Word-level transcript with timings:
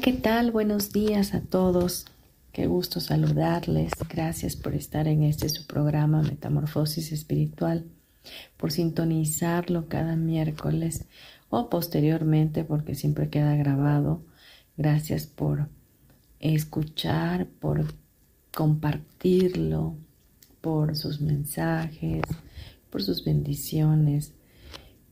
¿Qué 0.00 0.12
tal? 0.12 0.52
Buenos 0.52 0.92
días 0.92 1.34
a 1.34 1.40
todos. 1.40 2.06
Qué 2.52 2.66
gusto 2.68 3.00
saludarles. 3.00 3.90
Gracias 4.08 4.54
por 4.54 4.74
estar 4.74 5.08
en 5.08 5.24
este 5.24 5.48
su 5.48 5.66
programa 5.66 6.22
Metamorfosis 6.22 7.10
Espiritual, 7.10 7.84
por 8.56 8.70
sintonizarlo 8.70 9.88
cada 9.88 10.14
miércoles 10.14 11.06
o 11.48 11.68
posteriormente 11.68 12.62
porque 12.62 12.94
siempre 12.94 13.28
queda 13.28 13.56
grabado. 13.56 14.22
Gracias 14.76 15.26
por 15.26 15.68
escuchar, 16.38 17.46
por 17.46 17.84
compartirlo, 18.54 19.96
por 20.60 20.96
sus 20.96 21.20
mensajes, 21.20 22.22
por 22.90 23.02
sus 23.02 23.24
bendiciones, 23.24 24.32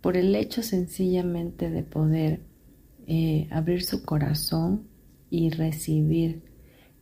por 0.00 0.17
el 0.17 0.34
hecho 0.37 0.62
sencillamente 0.62 1.71
de 1.71 1.83
poder 1.83 2.41
eh, 3.07 3.47
abrir 3.51 3.85
su 3.85 4.05
corazón 4.05 4.89
y 5.31 5.51
recibir 5.51 6.43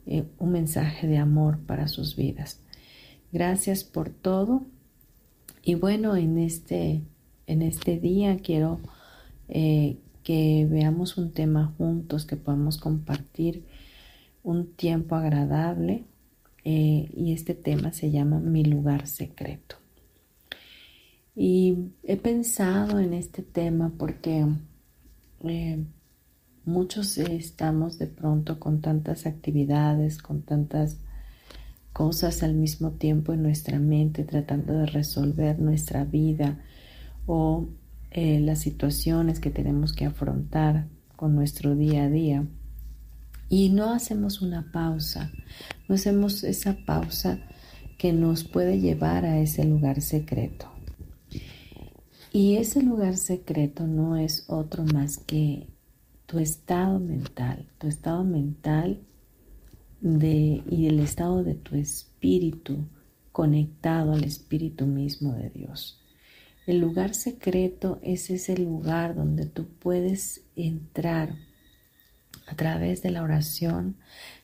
eh, 0.07 0.25
un 0.39 0.53
mensaje 0.53 1.07
de 1.07 1.17
amor 1.17 1.61
para 1.61 1.89
sus 1.89 2.15
vidas. 2.15 2.61
Gracias 3.33 3.85
por 3.85 4.11
todo. 4.11 4.67
Y 5.63 5.77
bueno, 5.77 6.15
en 6.15 6.37
este, 6.37 7.03
en 7.47 7.63
este 7.63 7.99
día 7.99 8.37
quiero 8.37 8.81
eh, 9.49 9.97
que 10.23 10.67
veamos 10.71 11.17
un 11.17 11.33
tema 11.33 11.73
juntos, 11.79 12.27
que 12.27 12.37
podamos 12.37 12.77
compartir 12.77 13.65
un 14.43 14.75
tiempo 14.75 15.17
agradable. 15.17 16.05
y 16.65 17.33
este 17.33 17.55
tema 17.55 17.93
se 17.93 18.11
llama 18.11 18.41
Mi 18.41 18.65
lugar 18.65 19.07
secreto. 19.07 19.77
Y 21.37 21.91
he 22.03 22.17
pensado 22.17 23.01
en 23.01 23.13
este 23.13 23.43
tema 23.43 23.93
porque 23.99 24.47
eh, 25.49 25.85
muchos 26.65 27.19
estamos 27.19 27.99
de 27.99 28.07
pronto 28.07 28.59
con 28.59 28.81
tantas 28.81 29.27
actividades, 29.27 30.19
con 30.19 30.43
tantas 30.43 30.99
cosas 31.93 32.43
al 32.43 32.55
mismo 32.55 32.91
tiempo 32.93 33.33
en 33.33 33.43
nuestra 33.43 33.79
mente, 33.79 34.25
tratando 34.25 34.73
de 34.75 34.87
resolver 34.87 35.59
nuestra 35.61 36.05
vida 36.05 36.59
o 37.27 37.69
eh, 38.11 38.41
las 38.41 38.61
situaciones 38.61 39.41
que 39.41 39.51
tenemos 39.51 39.93
que 39.93 40.05
afrontar 40.05 40.87
con 41.17 41.35
nuestro 41.35 41.77
día 41.77 42.05
a 42.05 42.11
día. 42.11 42.47
Y 43.49 43.69
no 43.69 43.93
hacemos 43.93 44.43
una 44.43 44.73
pausa, 44.73 45.31
no 45.89 45.95
hacemos 45.95 46.43
esa 46.45 46.77
pausa 46.85 47.39
que 47.99 48.13
nos 48.13 48.45
puede 48.45 48.81
llevar 48.81 49.25
a 49.25 49.39
ese 49.39 49.65
lugar 49.65 50.01
secreto. 50.01 50.74
Y 52.37 52.57
ese 52.57 52.83
lugar 52.83 53.17
secreto 53.17 53.87
no 53.87 54.17
es 54.17 54.47
otro 54.49 54.83
más 54.83 55.19
que 55.19 55.69
tu 56.27 56.41
estado 56.41 56.99
mental, 56.99 57.69
tu 57.79 57.87
estado 57.87 58.25
mental 58.25 58.99
de, 60.01 60.61
y 60.69 60.89
el 60.89 60.99
estado 60.99 61.45
de 61.45 61.55
tu 61.55 61.77
espíritu 61.77 62.89
conectado 63.31 64.15
al 64.15 64.25
espíritu 64.25 64.85
mismo 64.85 65.33
de 65.35 65.49
Dios. 65.51 66.03
El 66.67 66.81
lugar 66.81 67.15
secreto 67.15 68.01
es 68.03 68.29
ese 68.31 68.59
lugar 68.59 69.15
donde 69.15 69.47
tú 69.47 69.69
puedes 69.69 70.43
entrar 70.57 71.37
a 72.49 72.57
través 72.57 73.01
de 73.01 73.13
la 73.13 73.23
oración, 73.23 73.95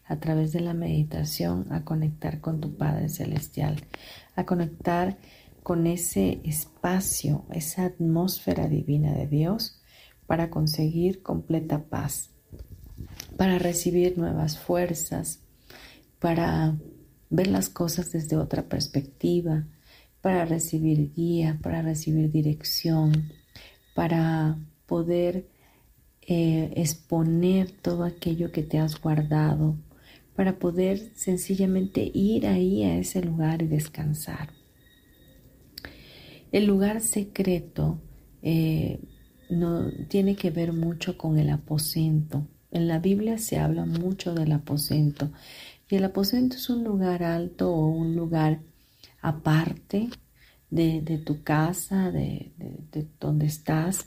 a 0.04 0.20
través 0.20 0.52
de 0.52 0.60
la 0.60 0.74
meditación, 0.74 1.66
a 1.72 1.82
conectar 1.82 2.40
con 2.40 2.60
tu 2.60 2.76
Padre 2.76 3.08
Celestial, 3.08 3.82
a 4.36 4.46
conectar 4.46 5.18
con 5.62 5.86
ese 5.86 6.40
espacio, 6.44 7.44
esa 7.52 7.84
atmósfera 7.84 8.68
divina 8.68 9.12
de 9.12 9.26
Dios 9.26 9.80
para 10.26 10.50
conseguir 10.50 11.22
completa 11.22 11.84
paz, 11.84 12.30
para 13.36 13.58
recibir 13.58 14.16
nuevas 14.16 14.58
fuerzas, 14.58 15.40
para 16.18 16.78
ver 17.30 17.46
las 17.48 17.68
cosas 17.68 18.12
desde 18.12 18.36
otra 18.36 18.68
perspectiva, 18.68 19.66
para 20.20 20.44
recibir 20.44 21.12
guía, 21.14 21.58
para 21.62 21.82
recibir 21.82 22.30
dirección, 22.30 23.32
para 23.94 24.58
poder 24.86 25.48
eh, 26.22 26.72
exponer 26.76 27.70
todo 27.70 28.04
aquello 28.04 28.52
que 28.52 28.62
te 28.62 28.78
has 28.78 29.00
guardado, 29.00 29.76
para 30.36 30.58
poder 30.58 31.12
sencillamente 31.16 32.10
ir 32.14 32.46
ahí 32.46 32.84
a 32.84 32.96
ese 32.98 33.22
lugar 33.22 33.62
y 33.62 33.66
descansar. 33.66 34.59
El 36.52 36.66
lugar 36.66 37.00
secreto 37.00 38.00
eh, 38.42 39.00
no, 39.50 39.90
tiene 40.08 40.34
que 40.36 40.50
ver 40.50 40.72
mucho 40.72 41.16
con 41.16 41.38
el 41.38 41.50
aposento. 41.50 42.46
En 42.72 42.88
la 42.88 42.98
Biblia 42.98 43.38
se 43.38 43.58
habla 43.58 43.84
mucho 43.84 44.34
del 44.34 44.52
aposento 44.52 45.30
y 45.88 45.96
el 45.96 46.04
aposento 46.04 46.56
es 46.56 46.70
un 46.70 46.84
lugar 46.84 47.22
alto 47.22 47.70
o 47.70 47.88
un 47.88 48.14
lugar 48.14 48.60
aparte 49.20 50.08
de, 50.70 51.22
tu 51.24 51.42
casa, 51.42 52.10
de, 52.12 52.52
donde 53.20 53.46
estás, 53.46 54.06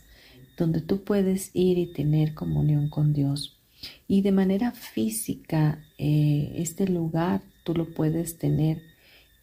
donde 0.58 0.82
tú 0.82 1.04
puedes 1.04 1.52
ir 1.54 1.78
y 1.78 1.92
tener 1.94 2.34
comunión 2.34 2.90
con 2.90 3.14
Dios. 3.14 3.60
Y 4.08 4.22
de 4.22 4.32
manera 4.32 4.72
física, 4.72 5.84
eh, 5.98 6.54
este 6.56 6.88
lugar 6.88 7.42
tú 7.66 7.74
lo 7.74 7.94
puedes 7.94 8.38
tener 8.38 8.82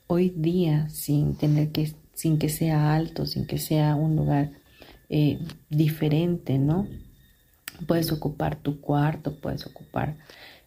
hoy 0.07 0.31
día 0.31 0.89
sin 0.89 1.37
tener 1.37 1.73
que 1.73 1.93
sin 2.21 2.39
que 2.39 2.51
sea 2.51 2.95
alto, 2.95 3.25
sin 3.25 3.47
que 3.47 3.57
sea 3.57 3.95
un 3.95 4.15
lugar 4.15 4.51
eh, 5.09 5.39
diferente, 5.71 6.59
¿no? 6.59 6.87
Puedes 7.87 8.13
ocupar 8.13 8.57
tu 8.57 8.79
cuarto, 8.83 9.41
puedes 9.41 9.67
ocupar 9.67 10.17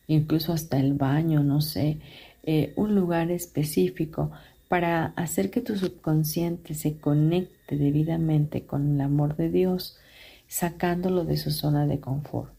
incluso 0.07 0.51
hasta 0.51 0.79
el 0.79 0.95
baño, 0.95 1.43
no 1.43 1.61
sé, 1.61 1.99
eh, 2.41 2.73
un 2.75 2.95
lugar 2.95 3.29
específico 3.29 4.31
para 4.67 5.13
hacer 5.15 5.51
que 5.51 5.61
tu 5.61 5.75
subconsciente 5.75 6.73
se 6.73 6.97
conecte 6.97 7.77
debidamente 7.77 8.65
con 8.65 8.95
el 8.95 9.01
amor 9.01 9.35
de 9.35 9.51
Dios, 9.51 9.99
sacándolo 10.47 11.23
de 11.23 11.37
su 11.37 11.51
zona 11.51 11.85
de 11.85 11.99
confort. 11.99 12.51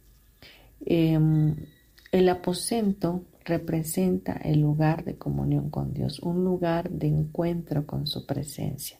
Em, 0.87 1.57
el 2.13 2.29
aposento 2.29 3.25
representa 3.45 4.33
el 4.33 4.61
lugar 4.61 5.05
de 5.05 5.17
comunión 5.17 5.71
con 5.71 5.93
Dios, 5.93 6.21
un 6.21 6.45
lugar 6.45 6.91
de 6.91 7.09
encuentro 7.09 7.87
con 7.87 8.07
su 8.07 8.27
presencia. 8.27 8.99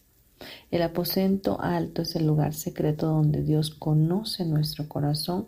El 0.71 0.83
aposento 0.83 1.61
alto 1.61 2.03
es 2.03 2.17
el 2.17 2.27
lugar 2.27 2.55
secreto 2.55 3.07
donde 3.07 3.43
Dios 3.43 3.71
conoce 3.71 4.45
nuestro 4.45 4.89
corazón 4.89 5.47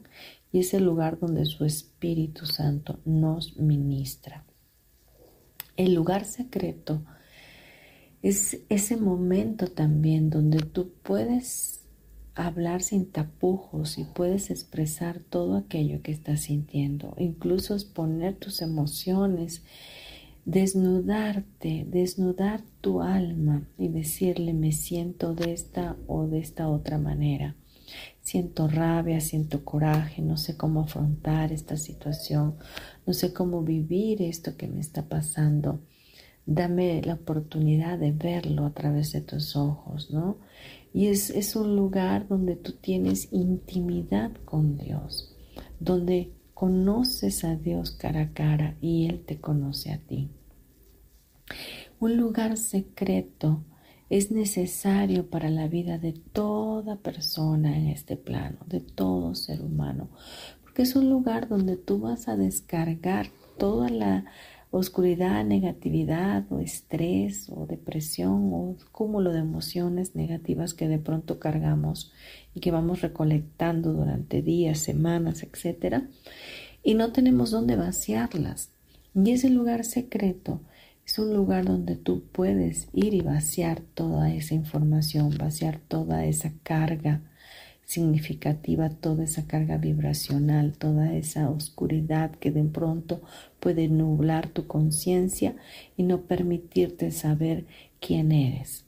y 0.52 0.60
es 0.60 0.72
el 0.74 0.84
lugar 0.84 1.18
donde 1.18 1.44
su 1.44 1.64
Espíritu 1.64 2.46
Santo 2.46 3.00
nos 3.04 3.56
ministra. 3.56 4.44
El 5.76 5.94
lugar 5.94 6.24
secreto 6.24 7.02
es 8.22 8.60
ese 8.70 8.96
momento 8.96 9.66
también 9.66 10.30
donde 10.30 10.58
tú 10.58 10.92
puedes 11.02 11.85
hablar 12.36 12.82
sin 12.82 13.10
tapujos 13.10 13.98
y 13.98 14.04
puedes 14.04 14.50
expresar 14.50 15.20
todo 15.20 15.56
aquello 15.56 16.02
que 16.02 16.12
estás 16.12 16.42
sintiendo, 16.42 17.14
incluso 17.18 17.74
exponer 17.74 18.36
tus 18.36 18.60
emociones, 18.60 19.62
desnudarte, 20.44 21.86
desnudar 21.88 22.62
tu 22.80 23.00
alma 23.00 23.66
y 23.78 23.88
decirle 23.88 24.52
me 24.52 24.72
siento 24.72 25.34
de 25.34 25.52
esta 25.52 25.96
o 26.06 26.26
de 26.26 26.38
esta 26.38 26.68
otra 26.68 26.98
manera. 26.98 27.56
Siento 28.20 28.68
rabia, 28.68 29.20
siento 29.20 29.64
coraje, 29.64 30.20
no 30.20 30.36
sé 30.36 30.56
cómo 30.56 30.80
afrontar 30.80 31.52
esta 31.52 31.76
situación, 31.76 32.56
no 33.06 33.14
sé 33.14 33.32
cómo 33.32 33.62
vivir 33.62 34.20
esto 34.20 34.56
que 34.56 34.68
me 34.68 34.80
está 34.80 35.08
pasando. 35.08 35.80
Dame 36.44 37.00
la 37.02 37.14
oportunidad 37.14 37.98
de 37.98 38.12
verlo 38.12 38.66
a 38.66 38.74
través 38.74 39.12
de 39.12 39.20
tus 39.20 39.56
ojos, 39.56 40.10
¿no? 40.10 40.38
Y 40.92 41.08
es, 41.08 41.30
es 41.30 41.56
un 41.56 41.76
lugar 41.76 42.28
donde 42.28 42.56
tú 42.56 42.72
tienes 42.72 43.32
intimidad 43.32 44.32
con 44.44 44.78
Dios, 44.78 45.34
donde 45.78 46.32
conoces 46.54 47.44
a 47.44 47.54
Dios 47.54 47.90
cara 47.90 48.22
a 48.22 48.32
cara 48.32 48.76
y 48.80 49.06
Él 49.06 49.24
te 49.26 49.38
conoce 49.38 49.92
a 49.92 49.98
ti. 49.98 50.30
Un 52.00 52.16
lugar 52.16 52.56
secreto 52.56 53.62
es 54.08 54.30
necesario 54.30 55.28
para 55.28 55.50
la 55.50 55.68
vida 55.68 55.98
de 55.98 56.12
toda 56.12 56.96
persona 56.96 57.76
en 57.76 57.88
este 57.88 58.16
plano, 58.16 58.58
de 58.66 58.80
todo 58.80 59.34
ser 59.34 59.62
humano, 59.62 60.08
porque 60.62 60.82
es 60.82 60.94
un 60.96 61.10
lugar 61.10 61.48
donde 61.48 61.76
tú 61.76 62.00
vas 62.00 62.28
a 62.28 62.36
descargar 62.36 63.28
toda 63.58 63.88
la 63.88 64.26
oscuridad, 64.76 65.44
negatividad 65.44 66.44
o 66.50 66.60
estrés 66.60 67.48
o 67.48 67.66
depresión 67.66 68.50
o 68.52 68.76
cúmulo 68.92 69.32
de 69.32 69.40
emociones 69.40 70.14
negativas 70.14 70.74
que 70.74 70.88
de 70.88 70.98
pronto 70.98 71.38
cargamos 71.38 72.12
y 72.54 72.60
que 72.60 72.70
vamos 72.70 73.00
recolectando 73.00 73.92
durante 73.92 74.42
días, 74.42 74.78
semanas, 74.78 75.42
etcétera, 75.42 76.08
y 76.82 76.94
no 76.94 77.12
tenemos 77.12 77.50
dónde 77.50 77.76
vaciarlas. 77.76 78.70
Y 79.14 79.30
ese 79.30 79.50
lugar 79.50 79.84
secreto 79.84 80.60
es 81.06 81.18
un 81.18 81.32
lugar 81.32 81.64
donde 81.64 81.96
tú 81.96 82.24
puedes 82.32 82.88
ir 82.92 83.14
y 83.14 83.20
vaciar 83.20 83.80
toda 83.80 84.34
esa 84.34 84.54
información, 84.54 85.36
vaciar 85.38 85.78
toda 85.78 86.26
esa 86.26 86.52
carga 86.62 87.22
significativa, 87.86 88.90
toda 88.90 89.24
esa 89.24 89.46
carga 89.46 89.78
vibracional, 89.78 90.72
toda 90.72 91.14
esa 91.14 91.48
oscuridad 91.48 92.32
que 92.32 92.50
de 92.50 92.64
pronto 92.64 93.22
puede 93.60 93.88
nublar 93.88 94.48
tu 94.48 94.66
conciencia 94.66 95.54
y 95.96 96.02
no 96.02 96.22
permitirte 96.22 97.12
saber 97.12 97.64
quién 98.00 98.32
eres. 98.32 98.84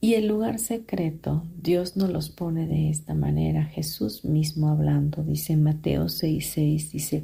Y 0.00 0.14
el 0.14 0.26
lugar 0.26 0.58
secreto, 0.58 1.44
Dios 1.62 1.96
nos 1.96 2.10
los 2.10 2.28
pone 2.28 2.66
de 2.66 2.90
esta 2.90 3.14
manera, 3.14 3.66
Jesús 3.66 4.24
mismo 4.24 4.68
hablando, 4.68 5.22
dice 5.22 5.56
Mateo 5.56 6.06
6:6, 6.08 6.90
dice, 6.90 7.22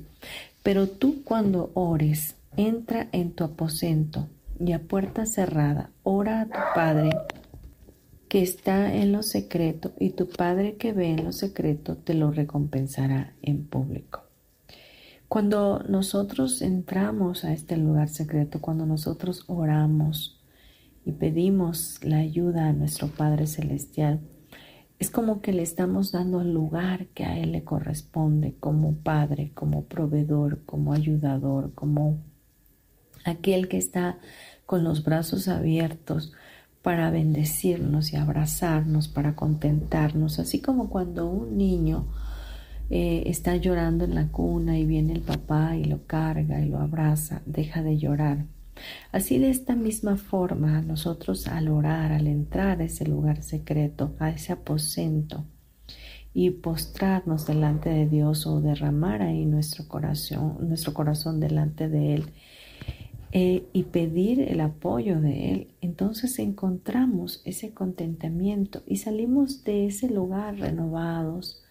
pero 0.63 0.87
tú 0.87 1.25
cuando 1.25 1.73
ores, 1.75 2.37
entra 2.57 3.09
en 3.11 3.33
tu 3.33 3.43
aposento 3.43 4.29
y 4.65 4.73
a 4.73 4.79
puerta 4.79 5.27
cerrada, 5.27 5.91
ora 6.05 6.43
a 6.43 6.47
tu 6.47 6.59
Padre 6.75 7.11
que 8.29 8.43
está 8.43 8.95
en 8.95 9.13
lo 9.13 9.23
secreto 9.23 9.93
y 9.99 10.11
tu 10.11 10.29
Padre 10.29 10.77
que 10.77 10.93
ve 10.93 11.11
en 11.11 11.25
lo 11.25 11.33
secreto 11.33 11.97
te 11.97 12.15
lo 12.15 12.31
recompensará 12.31 13.35
en 13.43 13.65
público. 13.65 14.23
Cuando 15.29 15.81
nosotros 15.89 16.63
entramos 16.63 17.45
a 17.45 17.53
este 17.53 17.77
lugar 17.77 18.09
secreto, 18.09 18.61
cuando 18.61 18.87
nosotros 18.87 19.45
oramos 19.47 20.41
y 21.05 21.13
pedimos 21.13 21.99
la 22.03 22.19
ayuda 22.19 22.69
a 22.69 22.73
nuestro 22.73 23.09
Padre 23.09 23.47
Celestial, 23.47 24.21
es 24.99 25.11
como 25.11 25.41
que 25.41 25.53
le 25.53 25.63
estamos 25.63 26.13
dando 26.13 26.41
el 26.41 26.53
lugar 26.53 27.07
que 27.09 27.25
a 27.25 27.39
Él 27.39 27.53
le 27.53 27.63
corresponde 27.63 28.57
como 28.59 28.97
Padre, 28.97 29.53
como 29.55 29.85
proveedor, 29.85 30.65
como 30.65 30.93
ayudador, 30.93 31.73
como 31.75 32.19
aquel 33.25 33.69
que 33.69 33.77
está 33.77 34.19
con 34.67 34.85
los 34.85 35.05
brazos 35.05 35.49
abiertos 35.49 36.33
para 36.89 37.11
bendecirnos 37.11 38.15
y 38.15 38.17
abrazarnos, 38.17 39.09
para 39.09 39.37
contentarnos, 39.37 40.39
así 40.39 40.63
como 40.63 40.89
cuando 40.89 41.29
un 41.29 41.59
niño 41.59 42.07
eh, 42.89 43.25
está 43.27 43.57
llorando 43.57 44.07
en 44.07 44.15
la 44.15 44.29
cuna 44.29 44.79
y 44.79 44.87
viene 44.87 45.13
el 45.13 45.21
papá 45.21 45.77
y 45.77 45.85
lo 45.85 46.07
carga 46.07 46.63
y 46.63 46.69
lo 46.71 46.79
abraza, 46.79 47.43
deja 47.45 47.83
de 47.83 47.99
llorar. 47.99 48.47
Así 49.13 49.37
de 49.37 49.51
esta 49.51 49.77
misma 49.77 50.17
forma, 50.17 50.81
nosotros 50.81 51.47
al 51.47 51.69
orar, 51.69 52.11
al 52.11 52.27
entrar 52.27 52.81
a 52.81 52.85
ese 52.85 53.05
lugar 53.05 53.43
secreto, 53.43 54.15
a 54.19 54.31
ese 54.31 54.55
aposento, 54.55 55.45
y 56.33 56.49
postrarnos 56.49 57.47
delante 57.47 57.91
de 57.91 58.07
Dios 58.07 58.47
o 58.47 58.63
derramar 58.63 59.21
ahí 59.21 59.45
nuestro 59.45 59.87
corazón, 59.89 60.57
nuestro 60.67 60.95
corazón 60.95 61.39
delante 61.39 61.91
de 61.91 62.15
Él, 62.15 62.33
eh, 63.31 63.65
y 63.73 63.83
pedir 63.85 64.41
el 64.41 64.61
apoyo 64.61 65.21
de 65.21 65.53
Él, 65.53 65.69
entonces 65.81 66.39
encontramos 66.39 67.43
ese 67.45 67.75
contentamiento 67.75 68.83
y 68.87 68.97
salimos 68.97 69.65
de 69.65 69.87
ese 69.87 70.09
lugar 70.09 70.59
renovados, 70.59 71.63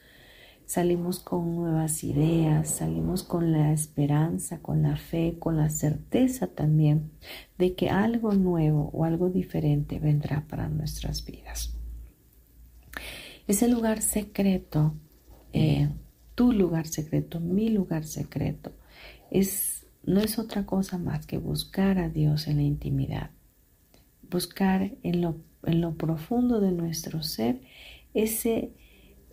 salimos 0.67 1.19
con 1.19 1.55
nuevas 1.55 2.03
ideas, 2.03 2.69
salimos 2.69 3.23
con 3.23 3.51
la 3.53 3.71
esperanza, 3.71 4.59
con 4.59 4.83
la 4.83 4.97
fe, 4.97 5.37
con 5.39 5.57
la 5.57 5.69
certeza 5.69 6.47
también 6.47 7.09
de 7.57 7.73
que 7.73 7.89
algo 7.89 8.33
nuevo 8.33 8.91
o 8.93 9.05
algo 9.05 9.29
diferente 9.29 9.97
vendrá 9.97 10.45
para 10.47 10.67
nuestras 10.69 11.25
vidas. 11.25 11.73
Ese 13.47 13.69
lugar 13.69 14.01
secreto, 14.01 14.93
eh, 15.53 15.89
tu 16.35 16.51
lugar 16.51 16.85
secreto, 16.85 17.39
mi 17.39 17.69
lugar 17.69 18.03
secreto, 18.03 18.73
es 19.31 19.76
no 20.07 20.21
es 20.21 20.39
otra 20.39 20.65
cosa 20.65 20.97
más 20.97 21.27
que 21.27 21.37
buscar 21.37 21.99
a 21.99 22.09
Dios 22.09 22.47
en 22.47 22.57
la 22.57 22.63
intimidad, 22.63 23.29
buscar 24.31 24.93
en 25.03 25.21
lo, 25.21 25.35
en 25.63 25.81
lo 25.81 25.95
profundo 25.95 26.61
de 26.61 26.71
nuestro 26.71 27.21
ser 27.23 27.61
ese, 28.13 28.71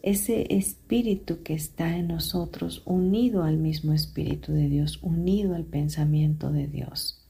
ese 0.03 0.53
espíritu 0.53 1.45
que 1.45 1.55
está 1.55 1.97
en 1.97 2.09
nosotros, 2.09 2.83
unido 2.87 3.45
al 3.45 3.57
mismo 3.57 3.93
espíritu 3.93 4.53
de 4.53 4.69
Dios, 4.69 4.99
unido 5.01 5.55
al 5.55 5.65
pensamiento 5.65 6.51
de 6.51 6.67
Dios. 6.67 7.25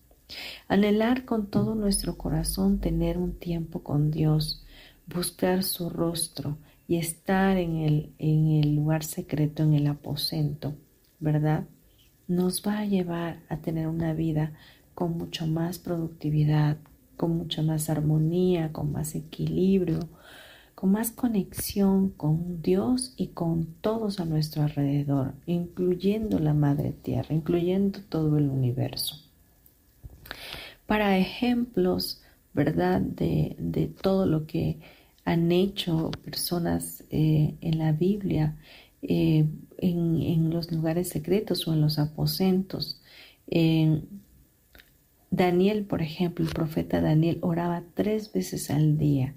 Anhelar 0.67 1.26
con 1.26 1.49
todo 1.50 1.75
nuestro 1.75 2.17
corazón 2.17 2.79
tener 2.79 3.19
un 3.19 3.35
tiempo 3.38 3.82
con 3.82 4.11
Dios, 4.11 4.64
buscar 5.06 5.64
su 5.64 5.90
rostro 5.90 6.56
y 6.88 6.97
estar 6.97 7.58
en 7.58 7.76
el, 7.76 8.14
en 8.19 8.52
el 8.52 8.75
lugar 8.75 9.05
secreto, 9.05 9.64
en 9.64 9.75
el 9.75 9.87
aposento, 9.87 10.75
¿verdad? 11.20 11.67
Nos 12.29 12.62
va 12.62 12.79
a 12.79 12.87
llevar 12.87 13.41
a 13.49 13.59
tener 13.59 13.88
una 13.88 14.12
vida 14.12 14.53
con 14.94 15.17
mucho 15.17 15.47
más 15.47 15.79
productividad, 15.79 16.76
con 17.17 17.37
mucha 17.37 17.62
más 17.62 17.91
armonía, 17.91 18.73
con 18.73 18.93
más 18.93 19.15
equilibrio, 19.15 20.09
con 20.75 20.93
más 20.93 21.11
conexión 21.11 22.11
con 22.11 22.61
Dios 22.62 23.15
y 23.17 23.29
con 23.29 23.67
todos 23.81 24.21
a 24.21 24.25
nuestro 24.25 24.62
alrededor, 24.62 25.35
incluyendo 25.47 26.38
la 26.38 26.55
Madre 26.55 26.93
Tierra, 26.93 27.35
incluyendo 27.35 28.00
todo 28.09 28.38
el 28.38 28.49
universo. 28.49 29.16
Para 30.87 31.16
ejemplos, 31.16 32.23
¿verdad?, 32.52 33.00
de, 33.00 33.57
de 33.59 33.87
todo 33.87 34.26
lo 34.26 34.47
que 34.47 34.78
han 35.25 35.50
hecho 35.52 36.11
personas 36.23 37.04
eh, 37.11 37.54
en 37.61 37.78
la 37.78 37.93
Biblia, 37.93 38.57
eh, 39.08 39.46
en, 39.78 40.50
los 40.50 40.70
lugares 40.73 41.08
secretos 41.08 41.66
o 41.68 41.73
en 41.73 41.80
los 41.80 41.99
aposentos. 41.99 43.00
Daniel, 45.37 45.84
por 45.84 46.00
ejemplo, 46.00 46.44
el 46.44 46.52
profeta 46.52 47.00
Daniel 47.00 47.38
oraba 47.40 47.82
tres 47.94 48.32
veces 48.32 48.70
al 48.70 48.99
día 48.99 49.34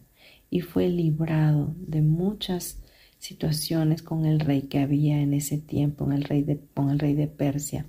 y 0.50 0.62
fue 0.62 0.90
librado 0.90 1.74
de 1.80 2.02
muchas 2.02 2.84
situaciones 3.18 4.04
con 4.04 4.26
el 4.26 4.40
rey 4.40 4.64
que 4.64 4.80
había 4.80 5.20
en 5.20 5.34
ese 5.34 5.58
tiempo, 5.58 6.06
con 6.06 6.14
el 6.14 6.24
rey 6.24 6.44
de, 6.44 6.60
con 6.76 6.92
el 6.92 7.00
rey 7.00 7.16
de 7.16 7.28
Persia. 7.28 7.88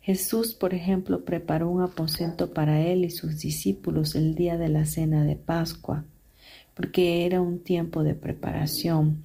Jesús, 0.00 0.54
por 0.54 0.74
ejemplo, 0.74 1.24
preparó 1.24 1.70
un 1.70 1.82
aposento 1.82 2.52
para 2.52 2.80
él 2.80 3.04
y 3.04 3.10
sus 3.10 3.38
discípulos 3.40 4.14
el 4.14 4.34
día 4.34 4.56
de 4.56 4.68
la 4.68 4.86
cena 4.86 5.24
de 5.24 5.36
Pascua, 5.36 6.04
porque 6.74 7.26
era 7.26 7.40
un 7.40 7.58
tiempo 7.60 8.02
de 8.02 8.14
preparación. 8.14 9.24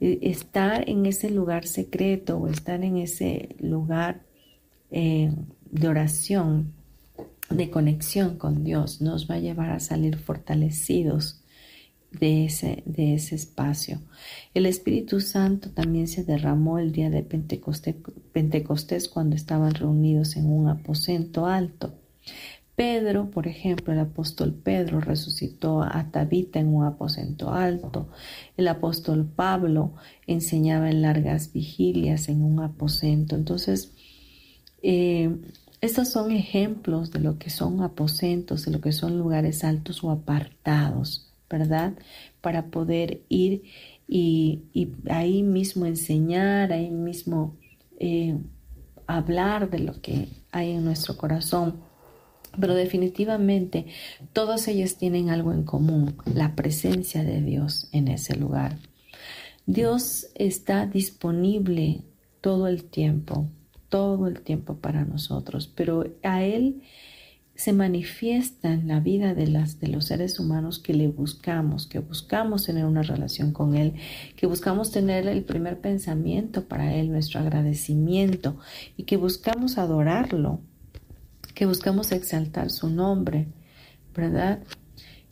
Eh, 0.00 0.18
estar 0.22 0.88
en 0.88 1.06
ese 1.06 1.30
lugar 1.30 1.66
secreto 1.66 2.38
o 2.38 2.48
estar 2.48 2.82
en 2.84 2.96
ese 2.98 3.56
lugar 3.60 4.22
eh, 4.90 5.32
de 5.70 5.88
oración, 5.88 6.72
de 7.50 7.70
conexión 7.70 8.36
con 8.36 8.64
Dios, 8.64 9.00
nos 9.00 9.30
va 9.30 9.36
a 9.36 9.40
llevar 9.40 9.70
a 9.70 9.80
salir 9.80 10.18
fortalecidos 10.18 11.42
de 12.10 12.46
ese, 12.46 12.82
de 12.86 13.14
ese 13.14 13.34
espacio. 13.34 14.00
El 14.54 14.66
Espíritu 14.66 15.20
Santo 15.20 15.70
también 15.70 16.08
se 16.08 16.24
derramó 16.24 16.78
el 16.78 16.92
día 16.92 17.10
de 17.10 17.22
Pentecostés 17.22 19.08
cuando 19.08 19.36
estaban 19.36 19.74
reunidos 19.74 20.36
en 20.36 20.46
un 20.46 20.68
aposento 20.68 21.46
alto. 21.46 21.94
Pedro, 22.76 23.30
por 23.30 23.48
ejemplo, 23.48 23.94
el 23.94 23.98
apóstol 24.00 24.52
Pedro 24.52 25.00
resucitó 25.00 25.82
a 25.82 26.10
Tabita 26.10 26.60
en 26.60 26.68
un 26.68 26.84
aposento 26.84 27.50
alto. 27.50 28.10
El 28.58 28.68
apóstol 28.68 29.24
Pablo 29.24 29.94
enseñaba 30.26 30.90
en 30.90 31.00
largas 31.00 31.54
vigilias 31.54 32.28
en 32.28 32.42
un 32.42 32.60
aposento. 32.60 33.34
Entonces, 33.34 33.92
eh, 34.82 35.34
estos 35.80 36.10
son 36.10 36.30
ejemplos 36.30 37.12
de 37.12 37.20
lo 37.20 37.38
que 37.38 37.48
son 37.48 37.82
aposentos, 37.82 38.66
de 38.66 38.72
lo 38.72 38.82
que 38.82 38.92
son 38.92 39.18
lugares 39.18 39.64
altos 39.64 40.04
o 40.04 40.10
apartados, 40.10 41.32
¿verdad? 41.48 41.94
Para 42.42 42.66
poder 42.66 43.22
ir 43.30 43.62
y, 44.06 44.62
ahí 45.08 45.42
mismo 45.42 45.86
enseñar, 45.86 46.72
ahí 46.72 46.90
mismo 46.90 47.56
eh, 47.98 48.36
hablar 49.06 49.70
de 49.70 49.78
lo 49.78 50.00
que 50.02 50.28
hay 50.52 50.72
en 50.72 50.84
nuestro 50.84 51.16
corazón. 51.16 51.85
Pero 52.60 52.74
definitivamente 52.74 53.86
todos 54.32 54.68
ellos 54.68 54.96
tienen 54.96 55.30
algo 55.30 55.52
en 55.52 55.64
común, 55.64 56.16
la 56.24 56.54
presencia 56.54 57.24
de 57.24 57.40
Dios 57.40 57.88
en 57.92 58.08
ese 58.08 58.36
lugar. 58.36 58.78
Dios 59.66 60.28
está 60.34 60.86
disponible 60.86 62.02
todo 62.40 62.68
el 62.68 62.84
tiempo, 62.84 63.48
todo 63.88 64.28
el 64.28 64.40
tiempo 64.42 64.76
para 64.76 65.04
nosotros, 65.04 65.66
pero 65.74 66.04
a 66.22 66.44
Él 66.44 66.82
se 67.56 67.72
manifiesta 67.72 68.72
en 68.72 68.86
la 68.86 69.00
vida 69.00 69.34
de, 69.34 69.46
las, 69.46 69.80
de 69.80 69.88
los 69.88 70.06
seres 70.06 70.38
humanos 70.38 70.78
que 70.78 70.94
le 70.94 71.08
buscamos, 71.08 71.86
que 71.86 71.98
buscamos 71.98 72.66
tener 72.66 72.84
una 72.84 73.02
relación 73.02 73.52
con 73.52 73.74
Él, 73.74 73.94
que 74.36 74.46
buscamos 74.46 74.92
tener 74.92 75.26
el 75.26 75.42
primer 75.42 75.80
pensamiento 75.80 76.68
para 76.68 76.94
Él, 76.94 77.10
nuestro 77.10 77.40
agradecimiento, 77.40 78.58
y 78.96 79.04
que 79.04 79.16
buscamos 79.16 79.78
adorarlo, 79.78 80.60
que 81.56 81.64
buscamos 81.64 82.12
exaltar 82.12 82.68
su 82.70 82.90
nombre, 82.90 83.48
¿verdad? 84.14 84.62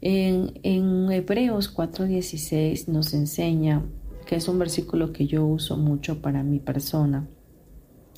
En, 0.00 0.58
en 0.62 1.12
Hebreos 1.12 1.72
4:16 1.72 2.88
nos 2.88 3.12
enseña, 3.12 3.84
que 4.26 4.36
es 4.36 4.48
un 4.48 4.58
versículo 4.58 5.12
que 5.12 5.26
yo 5.26 5.44
uso 5.44 5.76
mucho 5.76 6.22
para 6.22 6.42
mi 6.42 6.60
persona 6.60 7.28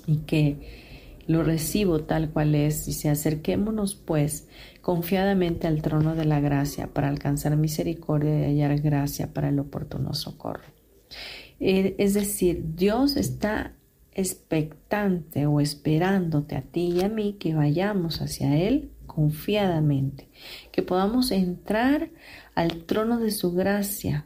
y 0.07 0.19
que 0.19 1.17
lo 1.27 1.43
recibo 1.43 2.05
tal 2.05 2.31
cual 2.31 2.55
es. 2.55 2.87
Dice, 2.87 3.11
acerquémonos 3.11 3.97
pues 3.97 4.47
confiadamente 4.83 5.67
al 5.67 5.83
trono 5.83 6.15
de 6.15 6.27
la 6.27 6.39
gracia 6.39 6.87
para 6.87 7.09
alcanzar 7.09 7.57
misericordia 7.57 8.39
y 8.39 8.45
hallar 8.45 8.81
gracia 8.81 9.35
para 9.35 9.49
el 9.49 9.59
oportuno 9.59 10.15
socorro. 10.15 10.63
Eh, 11.59 11.97
es 11.99 12.15
decir, 12.15 12.63
Dios 12.77 13.17
está 13.17 13.75
expectante 14.17 15.45
o 15.45 15.61
esperándote 15.61 16.57
a 16.57 16.63
ti 16.63 16.95
y 16.97 17.03
a 17.03 17.09
mí 17.11 17.35
que 17.39 17.55
vayamos 17.55 18.23
hacia 18.23 18.57
Él 18.57 18.91
confiadamente, 19.07 20.31
que 20.73 20.83
podamos 20.83 21.31
entrar 21.31 22.09
al 22.55 22.85
trono 22.85 23.19
de 23.19 23.31
su 23.31 23.53
gracia 23.53 24.25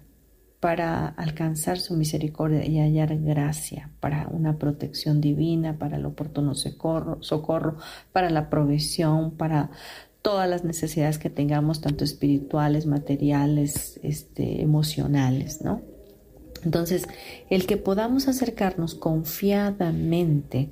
para 0.60 1.08
alcanzar 1.08 1.78
su 1.78 1.96
misericordia 1.96 2.64
y 2.64 2.78
hallar 2.78 3.18
gracia 3.18 3.90
para 3.98 4.28
una 4.28 4.58
protección 4.58 5.20
divina, 5.20 5.76
para 5.76 5.96
el 5.96 6.06
oportuno 6.06 6.54
socorro, 6.54 7.20
socorro, 7.20 7.76
para 8.12 8.30
la 8.30 8.48
provisión, 8.48 9.32
para 9.32 9.70
todas 10.22 10.48
las 10.48 10.62
necesidades 10.62 11.18
que 11.18 11.30
tengamos, 11.30 11.80
tanto 11.80 12.04
espirituales, 12.04 12.86
materiales, 12.86 13.98
este, 14.04 14.62
emocionales, 14.62 15.62
¿no? 15.62 15.82
Entonces, 16.64 17.06
el 17.48 17.66
que 17.66 17.76
podamos 17.76 18.28
acercarnos 18.28 18.94
confiadamente 18.94 20.70